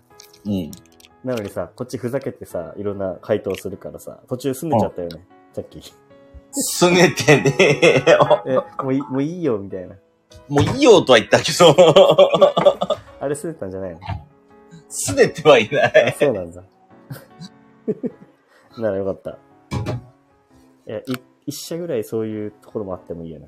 [0.46, 0.72] うん。
[1.24, 5.26] なのにさ、こっちふざけてさ、いろんな回答するからさ、途中済んでちゃったよね。
[5.54, 5.94] さっき。
[6.62, 7.56] すねてね
[8.06, 8.44] えよ。
[8.46, 9.96] え、もういい、もういいよ、みたいな。
[10.50, 11.76] もういいよとは言ったけど、
[13.20, 14.00] あれすねたんじゃないの？
[14.90, 16.16] すねてはいない。
[16.18, 16.64] そうなんだ。
[18.78, 19.32] ならよかった。
[19.32, 19.36] い
[20.92, 21.04] や、い
[21.48, 23.48] 一社ぐらいそういうところもあってもいいよね。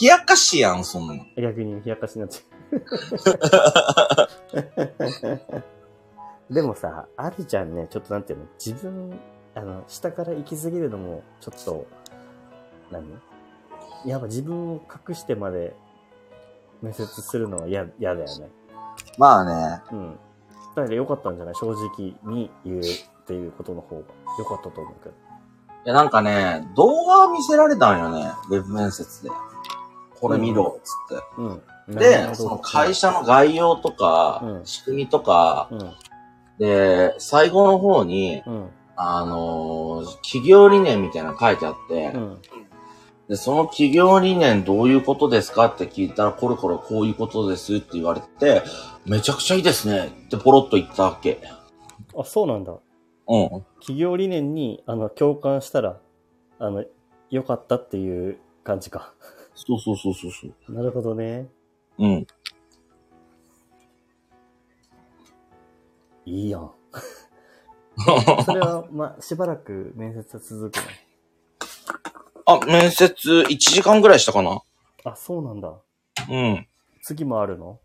[0.00, 1.24] 冷やかしやん、そんなの。
[1.36, 4.26] 逆に冷やかしになっちゃ
[6.50, 6.52] う。
[6.54, 9.18] でもさ、あるじゃんね、ちょっとなんていうの、自分、
[9.58, 11.86] あの、下から行き過ぎるのも、ちょっと、
[12.92, 13.04] 何？
[14.06, 15.74] やっぱ自分を隠してまで
[16.80, 18.48] 面接するのは嫌、嫌だよね。
[19.18, 19.82] まあね。
[19.90, 20.18] うん。
[20.76, 22.82] だから良かったんじゃない正直に言うっ
[23.26, 24.02] ていうことの方が
[24.38, 25.14] 良かったと思うけど。
[25.84, 29.30] いや、なんかね、動画を見せられたんよね、ウェブ面接で。
[30.20, 31.24] これ見ろ、つって。
[31.38, 31.96] うん。
[31.96, 35.94] で、その会社の概要とか、うん仕組みとか、うん。
[36.58, 38.70] で、最後の方に、うん。
[39.00, 42.38] あのー企業理念みたいなの書いてあって、うん。
[43.28, 48.62] で、その企業理念どういうことですかって聞いたら、これこれこういうことですって言われて、
[49.06, 51.40] めちゃくちゃいいですねってポロッと言ったわけ。
[52.16, 52.72] あ、そうなんだ。
[53.28, 53.48] うん。
[53.80, 56.00] 企業理念に、あの、共感したら、
[56.58, 56.84] あの、
[57.30, 59.14] 良かったっていう感じか。
[59.54, 60.72] そうそうそうそうそう。
[60.72, 61.48] なるほどね。
[61.98, 62.26] うん。
[66.24, 66.72] いいやん。
[68.44, 70.82] それは、まあ、しばらく面接は続くの？
[72.46, 74.60] あ、面接1時間ぐらいしたかな
[75.04, 75.72] あ、そうなんだ。
[76.30, 76.66] うん。
[77.02, 77.80] 次もあるの？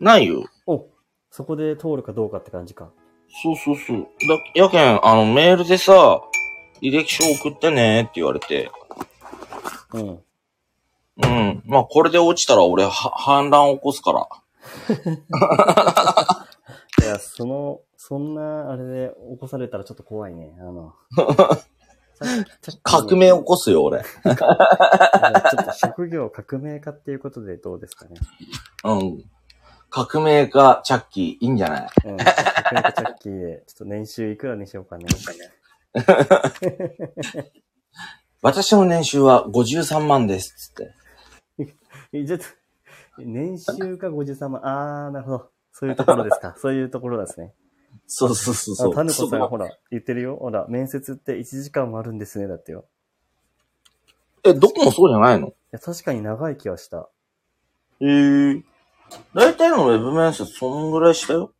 [0.00, 0.44] ないよ。
[0.66, 0.86] お、
[1.30, 2.90] そこで通るかどうかって感じか。
[3.42, 4.08] そうそうそう。
[4.28, 6.20] だ、やけん、あの、メールでさ、
[6.82, 8.70] 履歴書送ってねって言われて。
[9.94, 10.22] うん。
[11.22, 11.62] うん。
[11.64, 14.28] まあ、これで落ちたら俺、は、反乱起こすから。
[17.02, 20.56] いや、その、そんな、あれで起こされたらちょっと怖いね。
[20.60, 20.94] あの、
[22.84, 24.02] 革命起こすよ、俺。
[24.02, 28.14] ちょっと職業革命家っていうことでどうですかね。
[28.84, 29.24] うん。
[29.90, 31.88] 革命家、チャッキー、いいんじゃない？
[32.06, 32.16] うん。
[32.16, 32.28] 革
[32.72, 35.06] 命家チャッキーで、ちょっと年収いくらにしようかね。
[38.40, 40.94] 私の年収は53万です、つって。
[42.12, 42.44] えちょっと、
[43.18, 44.66] 年収が53万。
[44.66, 45.51] あー、なるほど。
[45.82, 46.54] そういうところですか？
[46.58, 47.52] そういうところですね。
[48.06, 48.94] そうそうそうあそう。
[48.94, 50.36] タヌコさんほら、言ってるよ。
[50.36, 52.46] ほら、面接って1時間もあるんですね。
[52.46, 52.84] だってよ。
[54.44, 55.48] え、どこもそうじゃないの？
[55.48, 57.08] いや、確かに長い気はした。
[58.00, 58.62] ええー。
[59.34, 61.52] 大体のウェブ面接そんぐらいしたよ。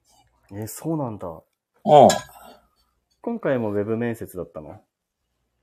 [0.53, 1.27] え、そうなんだ。
[1.29, 2.09] うん。
[3.23, 4.81] 今回もウェブ面接だったの？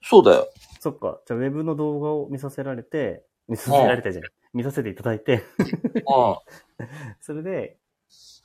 [0.02, 0.50] そうだよ。
[0.82, 1.22] そっか。
[1.26, 4.24] じゃあ、ウェブの動画を見させられて、見させられてじゃん。
[4.54, 6.38] 見させていただいて、うん。
[7.22, 7.78] それで、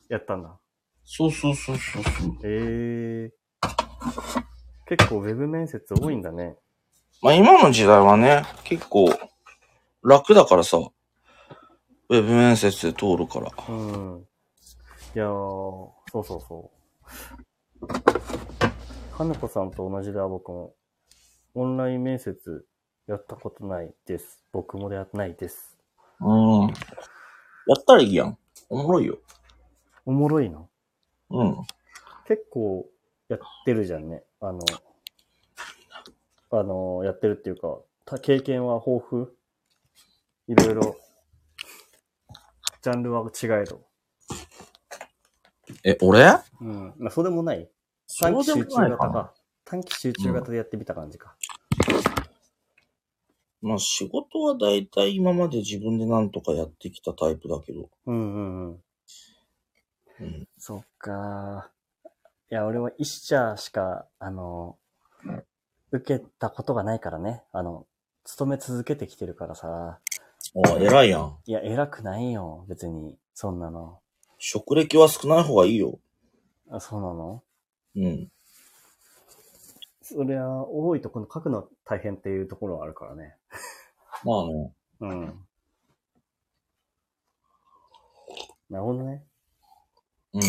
[0.09, 0.59] やったんだ。
[1.05, 2.38] そうそうそうそうそう。
[2.45, 3.45] ええ
[4.87, 6.57] 結構ウェブ面接多いんだね。
[7.23, 9.09] まあ今の時代はね、結構
[10.03, 13.51] 楽だからさ、ウェブ面接で通るから。
[13.69, 14.27] うん。
[15.14, 16.85] いやー、そうそうそう。
[19.12, 20.75] 花子さんと同じだ、僕も。
[21.55, 22.67] オンライン面接
[23.07, 24.45] やったことないです。
[24.53, 25.79] 僕もやってないです。
[26.21, 26.67] うん。
[26.67, 28.37] やったらいいやん。
[28.69, 29.19] おもろいよ。
[30.07, 30.69] おもろいの？
[31.31, 31.57] うん。
[32.27, 32.87] 結構
[33.29, 34.23] やってるじゃんね。
[34.40, 34.61] あの、
[36.51, 39.27] あの、やってるっていうか、た経験は豊富？
[40.47, 40.97] いろいろ、
[42.83, 43.81] ジャンルは違えど。
[45.85, 46.38] え、俺？
[46.61, 46.95] うん。
[46.99, 47.71] まあ、そうでもない。
[48.21, 48.97] 短期集中もないかな。
[48.97, 49.35] 型か。
[49.64, 51.35] 短期集中型でやってみた感じか。
[53.62, 57.88] まあ仕事はだいたい今まで自分でなんとかやってきたタイプだけど。
[58.05, 58.84] うんうんうん。
[60.20, 60.48] うん。
[60.59, 61.70] そっか。
[62.50, 64.79] いや、俺は一社しか、あの、
[65.90, 67.42] 受けたことがないからね。
[67.53, 67.87] あの、
[68.24, 69.98] 勤め続けてきてるからさ。
[70.66, 71.38] あ、偉いやん。
[71.46, 72.64] いや、偉くないよ。
[72.68, 74.00] 別に、そんなの。
[74.38, 75.98] 職歴は少ない方がいいよ。
[76.70, 77.42] あ、そうなの？
[77.96, 78.31] うん。
[80.03, 83.37] そりゃ、多いとこの書くの大変っていうところはあるからね。
[84.22, 84.72] まあね。
[85.00, 85.46] うん。
[88.70, 89.24] なるほどね。
[90.35, 90.42] うん。
[90.42, 90.47] ち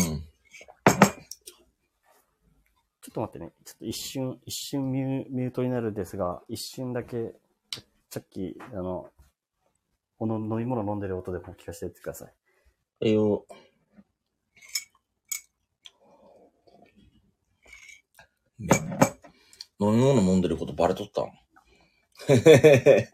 [3.08, 3.52] ょっと待ってね。
[3.64, 7.34] ちょっと一瞬、一瞬ミュミュートになるんですが、一瞬だけ、
[8.10, 9.08] さっき、あの、
[10.18, 12.32] この飲み物飲んでる音でも聞かせてってください。
[13.02, 13.46] えよ。
[18.58, 18.68] ね。
[19.78, 21.30] 飲み物飲んでることバレとったん？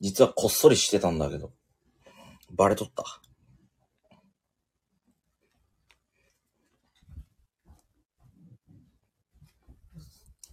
[0.00, 1.52] 実はこっそりしてたんだけど。
[2.50, 3.04] バレとった。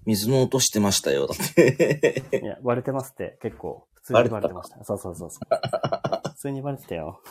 [0.05, 1.27] 水の音してましたよ。
[1.27, 2.23] だって。
[2.41, 4.83] いや、割れてますって、結構、普通にバレてました。
[4.83, 6.29] そうそうそうそう。
[6.29, 7.21] 普通にバレてたよ。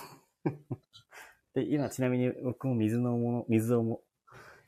[1.55, 4.03] で、今、ちなみに僕も水のもの、水をも、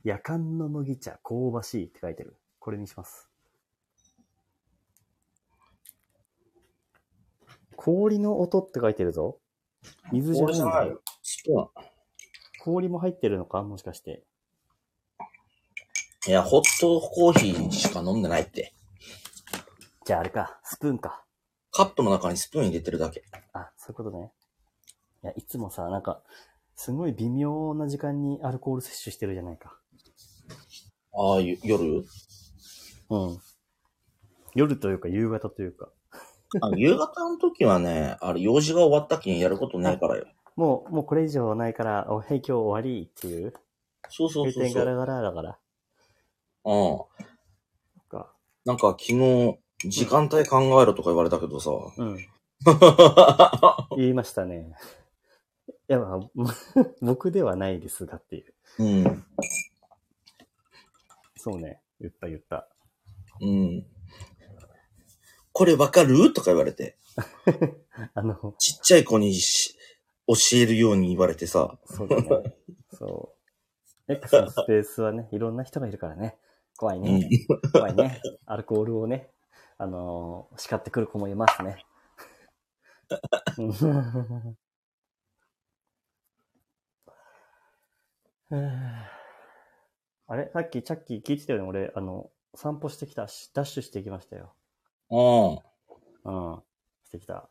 [0.02, 2.36] 夜間の麦茶、香ばしいって書いてる。
[2.58, 3.28] これにします。
[7.76, 9.38] 氷の音って書いてるぞ。
[10.12, 11.02] 水じゃないんだよ。
[12.62, 13.62] 氷も入ってるのか？
[13.62, 14.24] もしかして。
[16.28, 18.72] いや、ホットコーヒーしか飲んでないって。
[20.04, 21.24] じゃああれか、スプーンか。
[21.72, 23.24] カップの中にスプーン入れてるだけ。
[23.52, 24.30] あ、そういうことね。
[25.24, 26.22] いや、いつもさ、なんか、
[26.76, 29.76] すごい微妙な時間にアルコール摂取してるじゃないか。
[31.12, 32.04] ああ、ゆ夜？
[33.10, 33.38] うん。
[34.54, 35.88] 夜というか夕方というか。
[36.60, 40.26] あ夕方の時はね、あれ、用事が終わったきにやることねえからよ。
[40.54, 43.54] もう、もうこれ以上ないから、お、はい、今日終わりっていう。
[44.08, 44.84] そうそう閉そうそう。
[44.84, 45.58] 店ガラガラだから。
[46.64, 48.08] うん。
[48.08, 48.32] か。
[48.64, 51.70] なんか昨日、時間帯考えろとか言われたけどさ。
[51.96, 52.16] うん。
[53.96, 54.72] 言いましたね。
[55.68, 56.20] いや、まあ、
[57.02, 58.54] 僕ではないですがっていう。
[58.78, 59.24] うん。
[61.36, 61.80] そうね。
[62.00, 62.68] 言った言った。
[63.40, 63.86] うん。
[65.52, 66.32] これわかる？
[66.32, 66.96] とか言われて。
[68.14, 69.76] あの、ちっちゃい子にし
[70.26, 71.78] 教えるように言われてさ。
[71.84, 72.54] そうだね。
[72.92, 73.34] そ
[74.08, 74.12] う。
[74.12, 76.38] X のスペースはね、いろんな人がいるからね。
[76.82, 77.18] 怖いうね。
[77.18, 77.30] ん。
[77.72, 78.20] 怖いね。
[78.44, 79.30] アルコールをね、
[79.78, 81.86] あのー叱ってくる子もいますね。
[88.50, 88.62] うん
[90.26, 90.50] あれ？
[90.52, 91.68] さっきチャッキー聞いてたよね？
[91.68, 94.52] 俺、あの、散歩してきたし、ダッシュしてきましたよ。
[95.08, 95.58] うん。
[96.24, 96.62] うん。
[97.04, 97.48] してきた。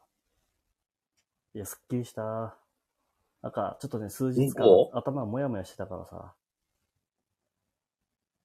[1.53, 2.57] いや、すっきりした。
[3.41, 6.35] なんか、ちょっとね、数日間頭もやもやしてたからさ。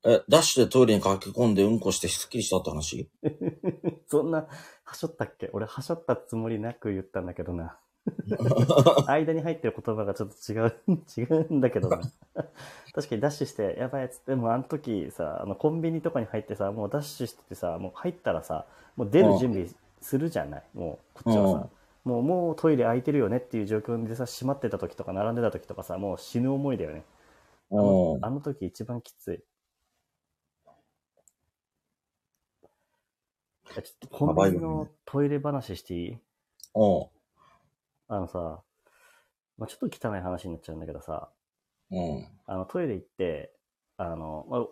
[0.08, 3.10] え、ダッシュでトイレに駆け込んでうんこしてスッキリしたって話？
[4.06, 4.46] そんな、
[4.84, 5.50] はしょったっけ？
[5.52, 7.76] 俺、はしょったつもりなく言ったんだけどな。
[9.08, 10.72] 間に入ってる言葉がちょっと違う、
[11.18, 11.98] 違うんだけどな。
[12.94, 14.20] 確かにダッシュして、やばいやつ。
[14.24, 18.64] でもあの時さ、あのコンビニとかに入ってさ、もうダッシュしててさ、もう入ったらさ、
[18.94, 19.68] もう出る準備
[20.00, 20.62] するじゃない？
[20.74, 21.68] もう、こっちはさ。
[22.04, 27.04] もう、もうトイレ空いてるよねっていう状況でさ、閉まってた時とか並んでた時とかさ、もう死ぬ思いだよね。
[27.72, 28.24] あのうん。
[28.24, 29.36] あの時一番きつい。
[29.36, 29.40] い
[33.65, 36.10] やちょっとコンビニのトイレ話していい？
[36.10, 37.06] うん。
[38.08, 38.62] あのさ、
[39.58, 41.30] まあ、ちょっと汚い話になっちゃうんだけどさ、
[41.90, 42.28] うん。
[42.46, 43.52] あのトイレ行って、
[43.96, 44.66] あの、まあ、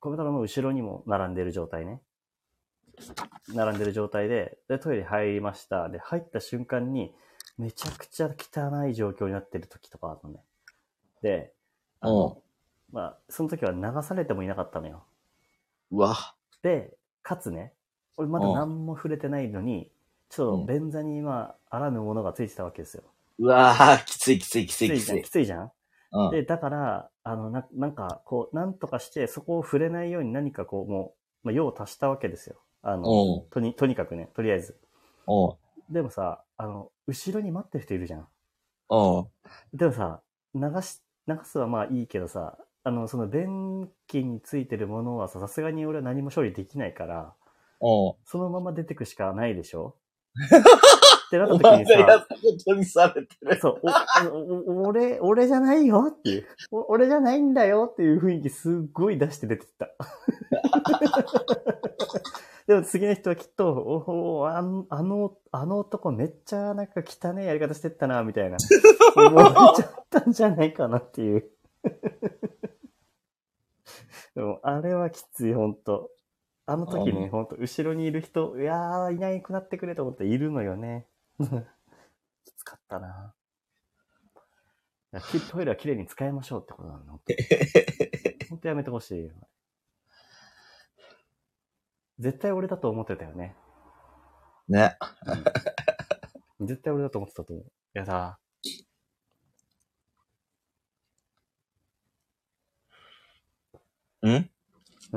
[0.00, 2.00] コメントの後ろにも並んでる状態ね。
[3.54, 5.88] 並んでる状態で、で、トイレ入りました。
[5.88, 7.14] で、入った瞬間に、
[7.58, 10.40] めちゃくちゃ汚い状況になってる時とかあるのね。
[11.22, 11.54] で、
[12.00, 12.42] あの、
[12.90, 15.04] まあ、その時は流されてもいなかったのよ。
[15.90, 16.16] うわ。
[16.62, 17.72] で、かつね、
[18.16, 19.90] 俺まだ何も触れてないのに、
[20.28, 23.02] ちょっと便座に今、あらぬものがついてたわけですよ。
[23.38, 25.00] うわーきついきついきついき。
[25.00, 25.30] ついき。
[25.30, 25.72] ついじゃん
[26.12, 26.30] うん。
[26.30, 32.56] で、だから、あの、な、なんか、こう、なんとかして、そこを触れないように何かこう、もう、まあ、用を足したわけですよ。
[32.82, 33.50] あの、うん。
[33.50, 34.78] とに、とにかくね、とりあえず。
[35.26, 35.56] う
[35.90, 35.92] ん。
[35.92, 38.28] でもさ、あの、後ろに待ってる人いるじゃん。
[39.72, 40.20] でもさ、
[40.54, 47.34] 流し、流すはまあいいけどさ、あの、その便器についてるものはさ、さすがに俺は何も処理できないから、
[47.80, 48.14] うん。
[48.24, 49.96] そのまま出てくしかないでしょ？
[51.26, 53.60] ってなった時にお前がやっさ、たことにされてる。
[53.60, 53.82] そう、
[54.86, 59.88] 俺、俺じゃないよっていう、お俺じゃないんだよっていう雰囲気すっごい出して出てった。
[62.66, 68.56] でも次の人はきっと、おおあの、あの、あの男めっちゃなんか汚いやり方してったな、みたいな。
[69.16, 69.44] 思わ
[69.76, 71.50] れちゃったんじゃないかなっていう。
[74.34, 76.10] でも、あれはきつい、ほんと。
[76.66, 81.06] あの時ね、うんほんと、後ろにいる人、いやー、いなくなってくれと思っているのよね。
[82.44, 83.34] きつかったな。
[85.50, 87.20] トイレは綺麗に使いましょうってことなの。
[88.48, 89.32] ほんとやめてほしいよ。
[92.18, 93.54] 絶対俺だと思ってたよね。
[94.68, 94.96] ね。
[96.60, 97.72] 絶対俺だと思ってたと思う。
[97.92, 98.38] やだ。
[104.28, 104.50] ん？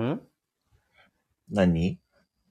[0.02, 0.22] ん？
[1.52, 2.00] 何？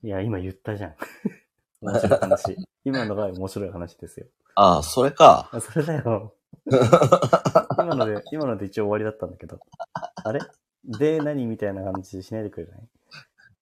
[0.02, 0.94] いや、今言ったじゃん。
[1.82, 2.56] 面白い話。
[2.84, 4.26] 今のが面白い話ですよ。
[4.54, 5.48] ああ、それか。
[5.52, 6.34] あ、それだよ。
[6.66, 9.58] 今ので、今ので一応終わりだったんだけど。
[9.92, 10.40] あれ？
[10.84, 12.88] で、何みたいな感じしないでくれない？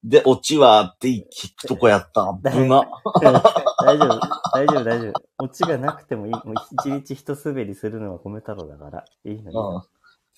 [0.04, 1.24] で、オチはって聞
[1.56, 2.26] くとこやった。
[2.50, 2.82] 危な。
[3.84, 4.20] 大丈夫、
[4.52, 5.12] 大丈夫、大丈夫。
[5.38, 6.32] オチがなくてもいい。
[6.32, 9.04] もう一日一滑りするのは米太郎だから。
[9.24, 9.54] いいのうん。
[9.54, 9.86] よ。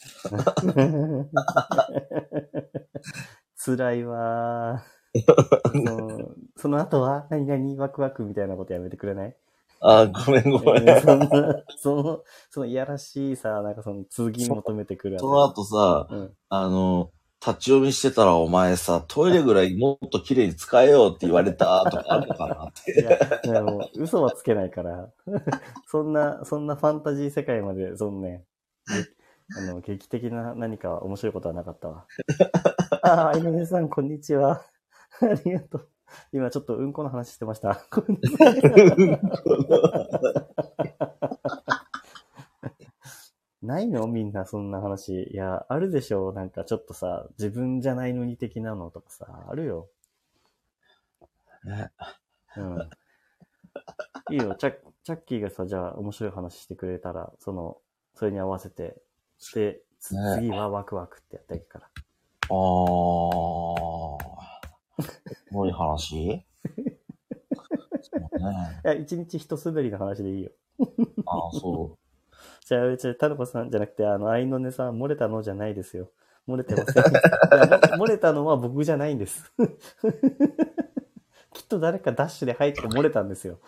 [3.56, 4.94] 辛いわー
[5.72, 6.34] その。
[6.56, 9.36] その後は何々ワクワクみたいなことやめてくれない？
[9.80, 10.88] あ、ごめんごめん。
[10.88, 11.28] えーそんな、
[11.76, 16.34] その、そのいやらしいさ、なんかその続きに求めてくるその後さ、うん。
[16.48, 17.10] あの、
[17.46, 22.92] 立ち読みしてたらお前さ、トイレぐらいもっと綺麗に使えよって言われたとかあるのかなって。
[22.98, 25.10] いや、いやもう嘘はつけないから、
[25.86, 28.44] そんな、そんなファンタジー世界まで、そのね、
[28.88, 29.02] げ
[29.52, 32.06] あの、劇的な何か面白いことはなかったわ。
[33.02, 34.64] ああ、井上さん、こんにちは。
[35.20, 35.88] ありがとう。
[36.32, 37.80] 今ちょっとうんこの話してました。
[43.62, 44.06] なさいの？
[44.06, 45.24] みんなそんな話。
[45.32, 49.88] いや、あるでしょなんかちょっとさ、自分じゃないのに的なのとかさ、あるよ。
[51.64, 51.90] ね
[52.56, 52.90] うん。
[54.30, 57.78] いいよ、チャッチャッキーがさ、じゃあ面白い話してくれたら、その、
[58.14, 58.96] それに合わせて、
[59.52, 61.88] で、つね次はワクワクってやっていくから。
[62.48, 64.44] あー。
[65.02, 66.44] すごい話
[68.02, 68.80] そうね。
[68.84, 70.50] いや、一日一滑りの話でいいよ。
[71.26, 71.98] あー、そ
[72.66, 76.10] じゃあ、うち、タルコさんじゃなくて、あの、アイノネさん、漏れたのじゃないですよ。
[76.48, 77.02] 漏れてません。
[77.02, 77.66] いや
[77.98, 79.52] も漏れたのは僕じゃないんです。
[81.54, 83.60] きっと誰かダッシュで入って漏れたんですよ。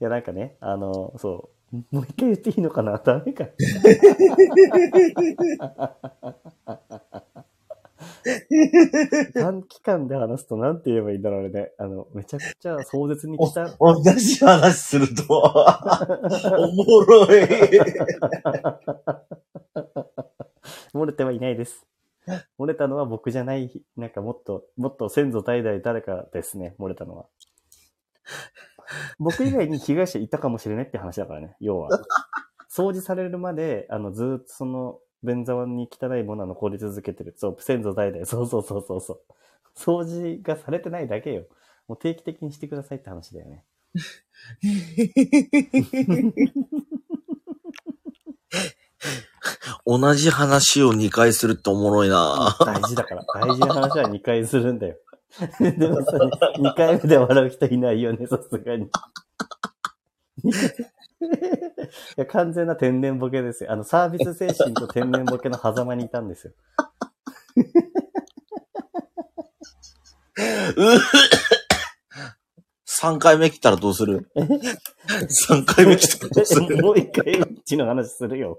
[0.00, 1.53] いや、なんかね、あの、そう。
[1.90, 2.98] もう一回言っていいのかな？
[2.98, 3.46] ダメか。
[9.34, 11.72] 短期間で話すと何て言えばいいんだろうね。
[11.78, 13.64] あの、めちゃくちゃ壮絶に来た。
[13.64, 13.76] う。
[13.78, 17.44] 同じ話すると、おもろい。
[20.94, 21.86] 漏れてはいないです。
[22.58, 27.26] 漏れたのは僕じゃない、なんかもっと、もっと先祖代々誰かですね、漏れたのは。
[29.18, 31.90] 僕以外に被害者いたかもしれないって話だからね、 要は。
[32.70, 37.34] 掃除されるまで、あの、ずーっとその、便座に汚いものは残り続けてる。
[37.36, 38.26] そう、先祖代々。
[38.26, 39.20] そうそうそうそうそう。
[39.76, 41.44] 掃除がされてないだけよ。
[41.88, 43.64] もう定期的にしてくださいって話だよね。
[49.86, 53.26] 同じ話を2回するっておもろいな大事だから。
[53.34, 54.96] 大事な話は2回するんだよ。
[55.60, 56.12] でもさ、
[56.58, 58.84] 2回目で笑う人いないよね、さすがに。
[60.44, 60.50] い
[62.16, 63.72] や完全な天然ボケですよ。
[63.72, 66.52] あの、サービス精神と天然ボケの狭間にいたんですよ。
[70.76, 70.82] う
[72.86, 76.76] 3回目来たらどうする ?3 回目来たらどうする？
[76.82, 78.58] もう一回うんちの話するよ。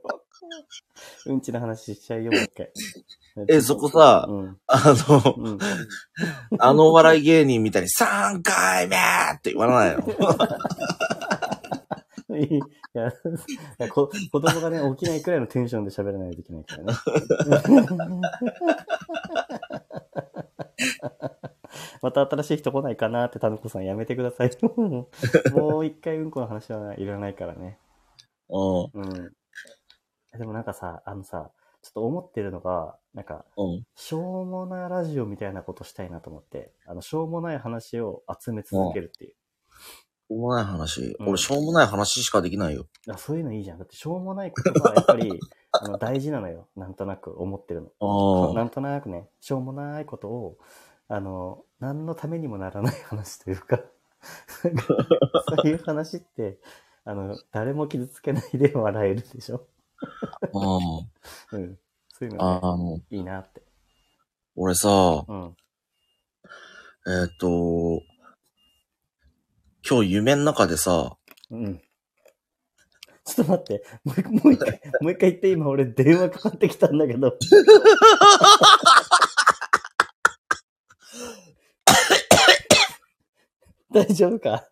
[1.27, 2.71] うんちの話しちゃうよ、もう一回。
[3.49, 4.57] え、そこさ、うん。
[4.67, 5.59] あの、うん。
[6.59, 10.03] あのお笑い芸人みたいに3回目って言わないの？
[12.37, 12.59] い
[12.93, 13.11] や、
[13.91, 16.93] 子供がね、起きないくらいのテンションで喋らないといけないからね。
[22.01, 24.51] また新しい人来ないかなって、タヌコさんやめてください。
[25.53, 27.79] もう一回うんこの話はいらないからね。
[28.49, 29.33] ううん。
[30.37, 33.61] でもなんかさ、あのさ、ちょっと思ってるのが、なんか、ん。
[33.61, 33.83] うん。
[33.95, 39.31] しょうもないラジオみたいなことしたいなと思って、あの、しょうもない話を集め続けるっていう。
[39.31, 41.15] しょうもない話？
[41.19, 42.87] うん俺、しょうもない話しかできないよ。
[43.07, 43.77] あそういうのいいじゃん。
[43.77, 45.39] だってしょうもないことがやっぱり、
[45.71, 46.67] あの、大事なのよ。
[46.75, 48.51] なんとなく思ってるの。
[48.51, 50.57] あなんとなくね、しょうもないことを、
[51.07, 53.79] あの、何のためにもならない話というか、
[54.63, 54.69] そ
[55.63, 56.57] ういう話って、
[57.03, 59.74] あの、誰も傷つけないで笑えるでしょあ。
[60.53, 61.59] うん。
[61.59, 61.79] うん。
[62.17, 63.63] そういうのあの、ね、いいなって。
[64.55, 64.89] 俺さ、
[65.27, 65.55] うん。
[67.07, 68.01] えーっと、
[69.87, 71.17] 今日夢の中でさ、
[71.51, 71.81] うん。
[73.25, 77.37] ちょっと待って、もう一もう一回、もう一回言って、今俺電話かかってきたんだけど。
[83.91, 84.67] 大丈夫か？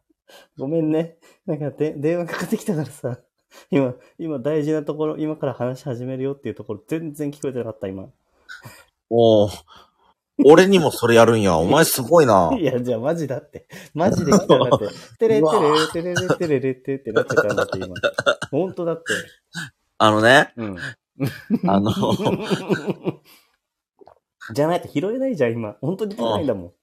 [0.58, 1.18] ごめんね。
[1.46, 3.20] なんかで電話かかってきたからさ。
[3.72, 8.08] 今、今大事なところ、今から話し始めるよっていうところ全然聞こえてなかった、今。
[9.10, 9.52] おー
[10.46, 11.58] 俺にもそれやるんや。
[11.58, 12.52] お前すごいな。
[12.58, 13.68] いや、じゃあマジだって。
[13.94, 14.88] マジで来たんだって。
[15.20, 15.46] てれてれ
[15.92, 17.94] てれれてれれてってなってたんだって、今。
[18.50, 19.04] 本当だって。
[20.00, 20.78] あのね、うん。
[21.68, 21.92] あの、
[24.54, 25.76] じゃないと拾えないじゃん、今。
[25.82, 26.74] 本当に来ないんだもん。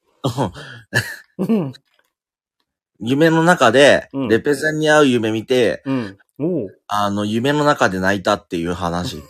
[1.39, 1.73] うん。
[3.01, 6.19] 夢の中でうん、レペゼンに会う夢見て、うん。
[6.41, 6.81] おう。
[6.89, 9.23] あの、夢の中で泣いたっていう話。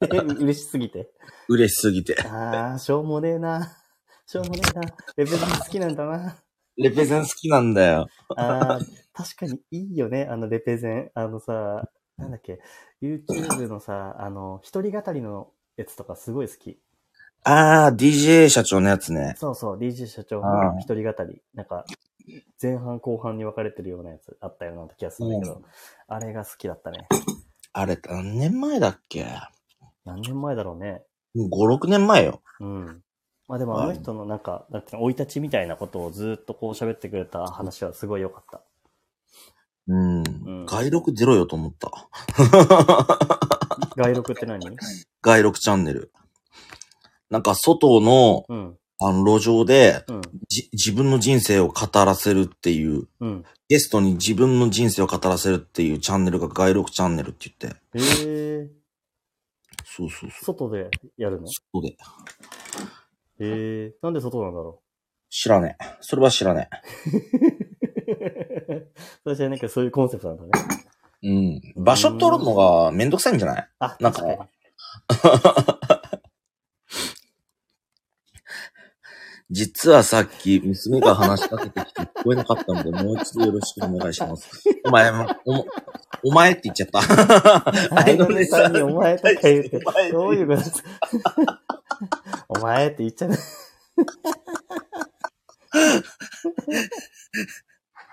[0.12, 1.10] え嬉しすぎて？
[1.48, 2.16] 嬉しすぎて。
[2.22, 3.78] あー、しょうもねえな。
[4.26, 4.82] しょうもねえな。
[5.16, 6.36] レベル好きなんだな。
[6.76, 8.06] レペゼン好きなんだよ。
[8.36, 11.10] あー、確かにいいよね、あのレペゼン。
[11.14, 11.88] あのさ、
[12.18, 12.60] なんだっけ、
[13.00, 16.78] YouTube のさ、あの、一人語りのやつとかすごい好き。
[17.44, 19.34] あー、DJ 社長のやつね。
[19.38, 21.40] そうそう、DJ 社長ああの一人語り。
[21.54, 21.86] なんか、
[22.60, 25.64] 前半後半に分かれてるようなやつあったような気がするんだけど、う
[26.08, 27.06] あれが好きだったね。
[27.72, 29.26] あれ、何年前だっけ？
[30.04, 31.02] 何年前だろうね。
[31.36, 32.42] ?5、6年前よ。
[32.60, 33.02] うん。
[33.48, 38.62] まあでもあの人のなんか、なんて生い立ちみたいなことをずっとこう喋ってくれた話はすごい良かった。
[39.88, 40.22] うん。
[40.22, 41.90] ん外録出ろよと思った。
[43.96, 44.64] 外録って何？
[45.22, 46.12] 外録チャンネル。
[47.30, 48.78] なんか外の、うん。
[48.98, 50.22] あの、路上で、うん。
[50.48, 53.44] じ、自分の人生を語らせるっていう、うん。
[53.68, 57.78] ゲストに自分の人生を語らせるっていうチャンネルが外録チャンネルって言って。
[57.98, 58.70] へえ。
[59.84, 60.44] そうそうそう。
[60.44, 61.46] 外でやるの？
[61.72, 61.88] 外で。
[61.88, 61.96] へ
[63.40, 63.94] え。
[64.02, 64.80] なんで外なんだろ
[65.28, 65.84] 知らねえ。
[66.00, 66.70] それは知らね
[69.24, 69.34] う。
[69.34, 70.50] 私はなんかそういうコンセプトなんだね。
[71.22, 71.28] え。
[71.28, 71.84] うん。
[71.84, 73.68] 場所取るのがめんどくさいんじゃない？
[73.80, 74.48] あ、なんか 確かに。
[79.50, 84.50] 実はさっき娘が話しかけてきて聞こえなかったので、もう一度よろしくお願いします。
[84.84, 87.00] お前も、お、お前って言っちゃった。
[88.04, 89.80] 相のさんにお前とか言って
[90.10, 90.58] どういうこと？
[90.58, 90.84] で す
[92.48, 93.30] お前って言っちゃう。
[93.30, 93.38] いや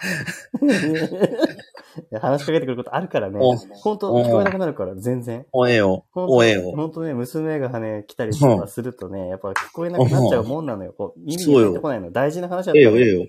[2.19, 3.55] 話しかけてくることあるからねお。
[3.55, 5.45] 本当聞こえなくなるから、全然。
[5.51, 6.05] おえよ。
[6.11, 6.71] 本おえよ。
[6.75, 10.93] 本当ね、娘がね、来たりとかするとね、やっぱ聞こえなくなっちゃうもんなのよ。
[10.97, 12.11] こう耳に入ってこないの。
[12.11, 13.27] 大事な話だったええよ、らええよ。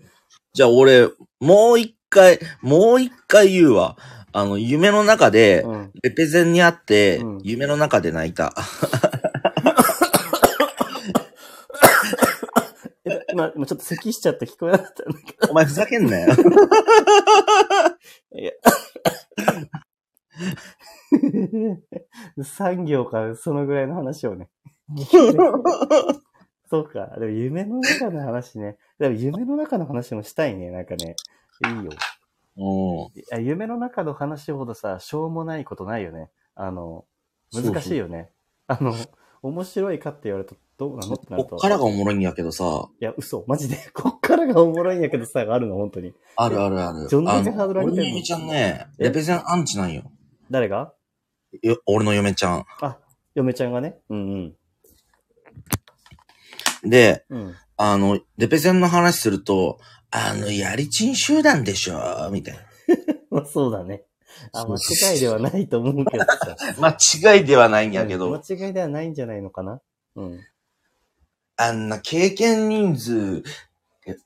[0.53, 1.09] じゃあ俺、
[1.41, 3.97] もう一回、もう一回言うわ。
[4.33, 5.91] あの、夢の中で、うん。
[6.03, 8.53] レペゼンにあって、うん夢の中で泣いた。
[13.07, 16.37] え今、今ちょっと咳しちゃって聞こえなかったんだけお前ふざけんなよ。
[16.37, 16.43] ど。
[18.39, 18.53] いや。
[22.45, 24.49] 産業か、そのぐらいの話をね。
[26.71, 27.07] そうか。
[27.19, 28.79] でも夢の中の話ね。
[29.01, 30.71] でも夢の中の話もしたいね。
[30.71, 31.17] なんかね。
[31.67, 31.91] いいよ。
[32.57, 32.63] う
[33.19, 33.21] ん。
[33.21, 36.31] いや夢の中の話ほどさ、しょうもないことないよね。
[36.55, 37.05] あの、
[37.53, 38.31] 難しいよね。
[38.69, 38.95] あの、
[39.43, 41.15] 面白いかって言われるとどうなの？
[41.15, 41.51] ってなると。
[41.51, 43.45] こっからがおもろいんやけどさ、いや、嘘。
[43.47, 43.77] マジで。
[43.95, 46.13] こっからがおもろいんやけどさ、があるの、本当に。
[46.37, 47.09] あるあるある。
[47.09, 48.03] どんだけハードル上げてんの？
[48.03, 49.05] 俺の嫁ちゃんね、え？
[49.05, 50.11] レペゼンアンチなんよ。
[50.51, 50.93] 誰が？
[51.63, 52.65] よ俺の嫁ちゃん。
[52.81, 52.99] あ、
[53.35, 53.99] 嫁ちゃんがね？
[54.11, 54.55] うん
[56.83, 57.43] で、うん。
[57.43, 57.55] うん。
[57.77, 59.79] あの、レペゼンの話すると、
[60.11, 62.61] あの、やりちん集団でしょみたいな。
[63.31, 64.05] まあ、そうだね。
[64.53, 66.57] あ、間違いではないと思うけどさ。
[66.81, 69.81] 間違いではないんやけど、うん間違いではないんじゃないのかな？
[70.17, 70.41] うん。
[71.57, 73.43] あんな経験人数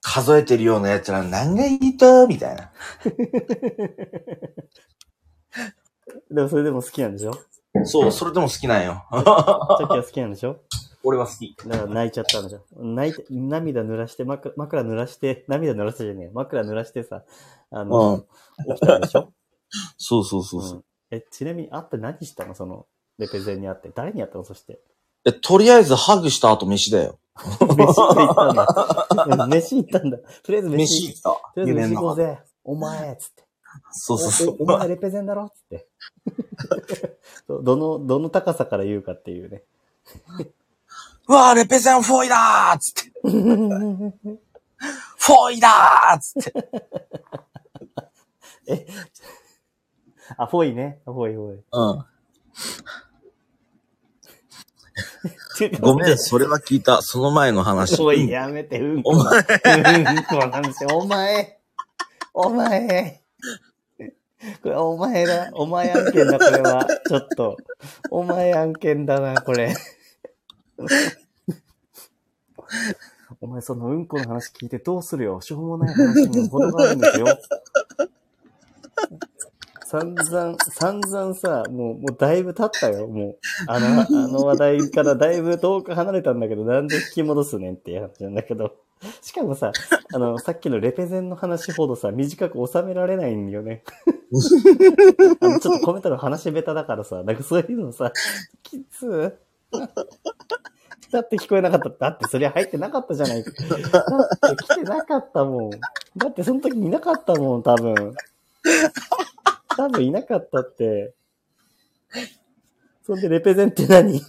[0.00, 2.26] 数えてるようなやつら何がいいと？
[2.26, 2.72] みたいな。
[6.30, 7.32] でもそれでも好きなんでしょ？
[7.84, 9.04] そう、それでも好きなんよ。
[9.10, 9.24] さっ
[9.88, 10.60] きは好きなんでしょ？
[11.04, 11.54] 俺は好き。
[11.66, 12.60] だから泣いちゃったんでしょ？
[12.76, 16.30] 泣いて、涙濡らして、枕枕濡らして、涙濡らしてじゃねえ。
[16.32, 17.22] 枕濡らしてさ、
[17.70, 18.24] あの、
[18.66, 19.32] 起きたんでしょ？
[19.98, 20.76] そうそうそうそう。
[20.78, 22.54] うんえ、ちなみに会って何したの？
[22.54, 22.86] その、
[23.18, 23.90] レペゼンに会って。
[23.94, 24.44] 誰に会ったの？
[24.44, 24.78] そして。
[25.24, 27.18] え、とりあえずハグした後飯だよ。
[27.60, 29.46] 飯行ったんだ。
[29.46, 30.18] 飯行ったんだ。
[30.18, 31.30] とりあえず飯飯行った。
[31.30, 32.38] とりあえず飯行こう夢ぜ。
[32.64, 33.46] お前つって。
[33.90, 34.56] そうそうそう。
[34.60, 35.88] お前レペゼンだろつって。
[37.46, 39.62] どどの、どの高さから言うかっていうね。
[41.28, 43.12] うわーレペゼンフォイだーっつって。
[43.22, 46.52] フォイだーっつって。
[50.36, 51.00] あ、フォイね。
[51.04, 51.62] フォイフォイ。
[51.72, 52.04] うん。
[55.80, 57.02] ごめん、それは聞いた。
[57.02, 57.96] その前の話。
[57.96, 59.10] フォイやめて、うんこ。
[59.10, 60.90] お前、うんこなんですよ。
[60.98, 61.58] お前。
[62.34, 63.22] お前。
[64.62, 65.50] これ、お前だ。
[65.52, 66.86] お前案件だ、これは。
[67.08, 67.56] ちょっと。
[68.10, 69.74] お前案件だな、これ。
[73.40, 75.40] お前、そのうんこの話聞いてどうするよ。
[75.40, 77.26] しょうもない話にも程があるんですよ。
[79.88, 83.38] 散々、散々さ、もう、もうだいぶ経ったよ、もう。
[83.68, 88.76] あの、あの話題からだいぶ遠く離れたんだけど、なんで引き戻すねんっていう話なんだけど。
[89.22, 89.72] しかもさ、
[90.12, 93.82] あの、さっきのレペゼンの話ほどさ、短く収められないんよね。
[95.40, 98.12] あのちょっとコメントの話下手だからさ、なんかそういうのさ、
[98.62, 99.32] きつー。
[101.12, 101.88] だって聞こえなかった。
[101.88, 103.52] だってそりゃ入ってなかったじゃないか。
[103.62, 103.76] だ
[104.52, 105.70] って来てなかったもん。
[105.70, 108.14] だってその時いなかったもん、多分。
[109.78, 111.14] 多分いなかったって。
[113.06, 114.20] そんでレペゼンって何？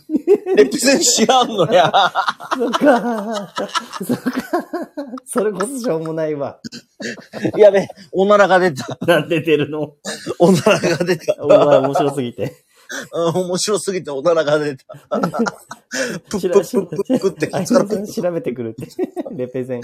[0.56, 1.92] レペゼン知らんのや。
[2.56, 3.54] そっか。
[4.06, 4.32] そっか。
[5.26, 6.60] それこそしょうもないわ。
[7.58, 8.98] やべ、おならが出た。
[9.08, 9.96] なんで出るの？
[10.38, 11.36] おならが出た。
[11.44, 12.64] お前面白すぎて。
[13.12, 14.86] うん面白すぎておならが出た。
[15.10, 17.48] プップップップって
[18.14, 18.88] 調べてくるって。
[19.32, 19.82] レペゼン。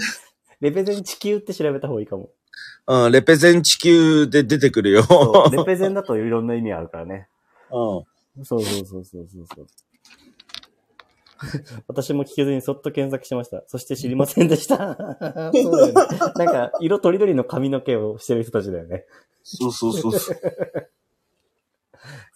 [0.60, 2.30] レペゼン地球って調べた方がいいかも。
[2.88, 5.02] うん、レペゼン地球で出てくるよ。
[5.02, 7.28] そうレペゼンだといろんな意味あるからね。
[7.70, 8.02] う
[8.40, 8.44] ん。
[8.44, 9.66] そうそうそうそうそうそう。
[11.88, 13.62] 私も聞けずにそっと検索しました。
[13.66, 14.96] そして知りませんでした。
[15.52, 15.92] そうだよね。
[16.36, 19.04] なんか、色とりどりの髪の毛をしてる人たちだよね。
[19.42, 20.36] そうそうそうそう。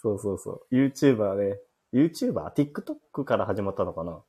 [0.02, 0.74] そうそうそう。
[0.74, 1.60] YouTuber ね。
[1.92, 4.20] YouTuber?TikTok から始まったのかな？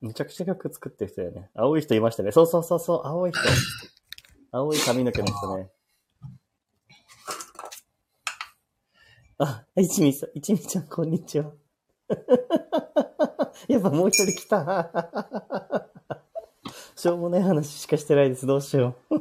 [0.00, 1.50] めちゃくちゃ曲作ってる人だよね。
[1.54, 2.32] 青い人いましたね。
[2.32, 3.40] そうそうそうそう、青い人。
[4.50, 5.68] 青い髪の毛の人ね。
[9.38, 11.52] あ、一味さん、一味ちゃん、こんにちは。
[13.68, 14.90] やっぱもう一人来た。
[16.96, 18.46] しょうもない話しかしてないです。
[18.46, 19.14] どうしよう。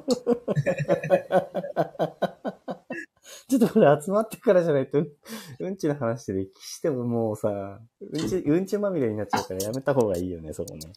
[3.50, 5.02] ちょっとこれ集まってからじゃないと、う
[5.64, 10.94] んうんちの話でしてももうさ、うんち、うんちまみれになっちゃうからやめた方がいいよね、そこね。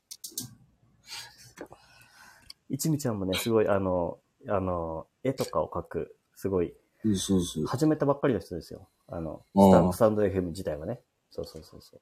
[2.68, 6.74] 一味ちゃんもね、すごい、あの、あの、絵とかを描く、すごい、
[7.16, 7.64] そうそう。
[7.64, 8.86] 始めたばっかりの人ですよ。
[9.09, 11.00] あの、スタンスタンド FM 自体はね。
[11.30, 11.96] そうそうそうそ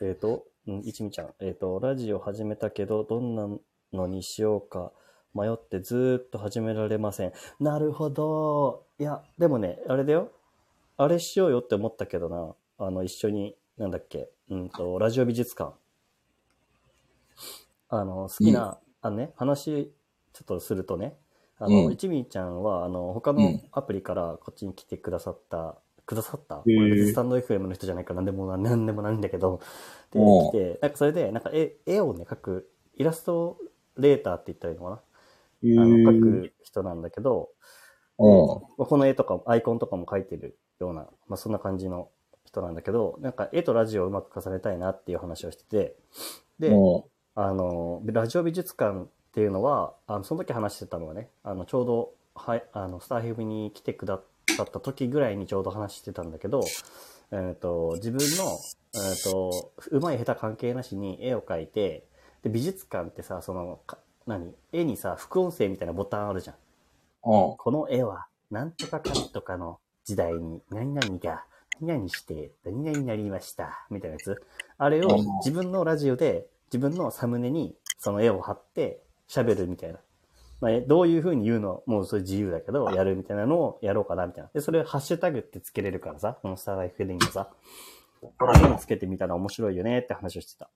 [0.00, 0.06] う。
[0.06, 1.34] えっ、と、うん、一味ちゃん。
[1.40, 3.48] えっ、と、ラジオ始めたけど、どんな
[3.92, 4.92] のにしようか
[5.38, 7.32] 迷ってずーっと始められません。
[7.60, 8.84] なるほど。
[8.98, 10.30] いや、でもね、あれだよ。
[10.96, 12.54] あれしようよって思ったけどな。
[12.86, 15.74] あの、一緒に、なんだっけ、うんと、ラジオ美術館。
[17.88, 19.92] あの、好きな、あのね、話、
[20.32, 21.16] ちょっとするとね、
[21.58, 25.76] あの、うん一味ちゃんは、あの、他のうんアプリからこっちに来てくださった、
[26.06, 26.62] くださった？
[26.66, 29.60] へースタンド FM の人じゃないから何でもな、何でもないんだけど、
[30.12, 33.58] で、うん来て、なんかそれで、なんか絵、絵をね、描く、イラスト
[33.96, 35.00] レーターって言ったらいいのかな？
[35.62, 37.50] あの、描く人なんだけど、
[38.18, 38.46] うん。
[38.78, 42.10] まあこの絵とかも、アイコンとかも描いてるような、まあそんな感じの
[42.44, 45.96] 人なんだけど、なんか絵とラジオをうまく重ねたいなっていう話をしてて、
[46.58, 47.04] で、うん。
[47.34, 54.20] あの、ラジオ美術館っていうのは、あのその時話してたのはね、あの、ちょうど、はい、あの、スターヘブに来てくだ
[54.56, 56.62] さった時ぐらいにちょうど話してたんだけど、
[57.30, 58.58] えっ、と、自分の、
[58.94, 62.08] えっ、と、うまい下手関係なしに絵を描いて、
[62.42, 63.98] で、美術館ってさ、その、か
[64.28, 64.54] 何？
[64.72, 66.56] 絵にさ、副音声みたいなボタンあるじゃん。
[67.24, 67.56] うん。
[67.56, 71.44] この絵は、なんとかかんとかの時代に、何々が、
[71.80, 74.42] 何々して、何々になりました、みたいなやつ。
[74.76, 79.98] あれをうん自分のラジオで、自分のサムネにその絵を貼って喋るみたいな。
[80.60, 84.50] まあ、えどういう風に言うの、もうそれ自由だけど、やるみたいなのをやろうかな、みたいな。
[84.52, 87.48] で、それハッシュタグってつけれるからさ、このスターライフレインのさ、
[88.20, 90.68] これつけてみたら面白いよねって話をしてた。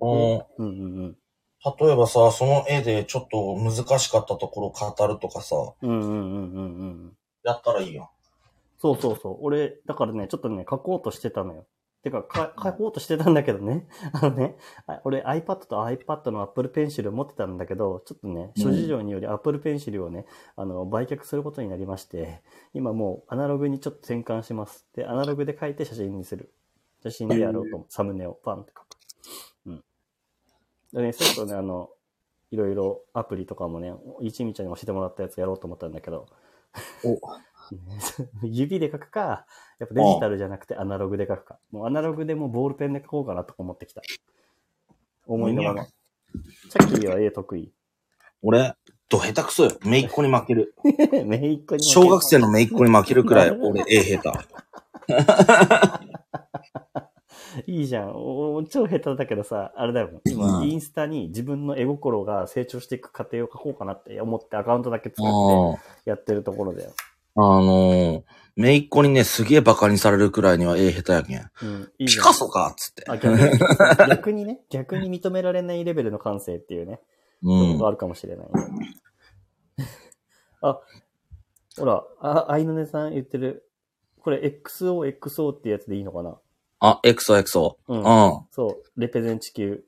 [0.00, 0.34] うん。
[0.34, 0.66] うんうんう
[1.08, 1.16] ん。
[1.64, 7.12] 例えばさ、その絵でちょっと難しかったところ語るとかさ、うんうんうんうんうん。
[7.42, 8.08] やったらいいやん。
[8.78, 9.36] そうそうそう。
[9.40, 11.66] 俺、だからね、ちょっとね、書こうとしてたのよ。
[12.02, 13.86] てか、か書こうとしてたんだけどね。
[14.14, 14.56] あのね、
[14.86, 20.24] あ俺 iPad と iPad の Apple Pencil を持ってたんだけど、ちょっとね、諸事情により Apple Pencil をね、
[20.56, 22.40] あの、売却することになりまして、
[22.72, 24.88] 今もうアナログにちょっと転換します。
[24.94, 26.54] で、アナログで書いて写真にする。
[27.02, 27.86] 写真でやろうと思う。
[27.90, 28.86] サムネをパンって書く。
[30.92, 31.02] うん。
[31.02, 31.90] でね、そうするとね、あの、
[32.50, 36.26] いろいろアプリとかもね、一味ちゃんに教えてもらったやつやろうと思ったんだけど、
[38.42, 39.46] 指で書くか、
[39.78, 41.58] やっぱデジタルじゃなくてアナログで書くか。
[41.70, 44.02] もうアナログでもうボールペンで書こうかなとか思ってきた。
[45.26, 45.84] 思いのまま。
[45.84, 47.72] チャッキーは絵得意。
[48.42, 48.74] 俺、
[49.08, 49.72] ど下手くそよ。
[49.84, 50.74] めいっ子に負ける。
[51.26, 54.38] めいっ子に負け小学生のめいっ子に負けるくらい、俺、絵下手。
[57.70, 58.10] いいじゃん。
[58.16, 60.10] お超下手だけどさ、あれだよ。
[60.26, 66.90] 今、うんインスタに自分の絵心が成長していく過程を書こうかなって思ってアカウントだけ作っあてやってるところだよ。
[67.36, 68.22] あのー、
[68.56, 71.50] めいっ子にね、すげえバカにされるくらいには絵下手やけん。
[71.62, 71.92] うん。
[71.98, 73.04] いいピじゃんカソかっつって。
[73.08, 73.58] あ逆に
[74.08, 76.98] 逆にね、逆に認められないレベルの感性っていうね。
[77.44, 77.86] うん。
[77.86, 78.52] あるかもしれないね。
[80.60, 80.80] あ、
[81.78, 83.70] ほら、あ、アイノネさん言ってる。
[84.22, 86.36] これ XO、XO ってやつでいいのかな？
[86.80, 87.78] あ、エクソエクソ。
[87.88, 88.04] ううんん。
[88.04, 88.40] うん。
[88.50, 89.82] そう、レペゼン地球。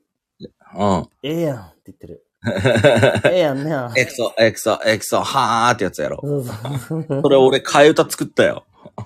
[0.75, 1.07] うん。
[1.23, 2.25] ええやんって言ってる。
[3.31, 3.91] ええやんねや。
[3.95, 6.19] エクソ、エクソ、エクソ、はーってやつやろ。
[6.21, 7.21] そうそうそう。
[7.23, 8.65] それ俺、替え歌作ったよ。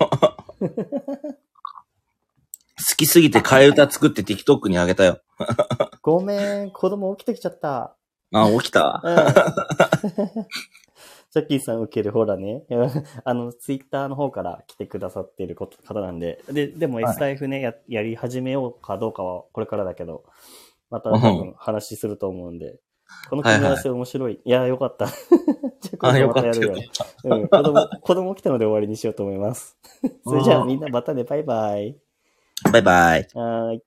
[2.90, 5.20] 好きすぎて替え歌作って TikTok にあげたよ。
[6.02, 7.96] ごめん、子供起きてきちゃった。
[8.34, 9.16] あ、起きたうん。
[11.38, 12.64] チャッキーさん受ける、ほらね。
[13.24, 16.44] あの、ツイッターの方から来てくださっていること方なんで。
[16.50, 20.24] で、でもはい S タイフね、や、やり始めようかどうかはこれからだけど、
[20.90, 22.80] また多分話すると思うんで。
[23.30, 24.40] この組み合わせ面白い。
[24.44, 25.08] いや、よかった。
[25.08, 26.74] チゃああ、今度またやるよ。
[26.74, 26.82] よ。
[27.24, 29.78] うん、子供、子供来たので終わりにしようと思います。
[30.26, 31.98] それじゃあみんなまたね、バイバイ。
[32.72, 33.28] バイバイ。
[33.34, 33.87] はーい。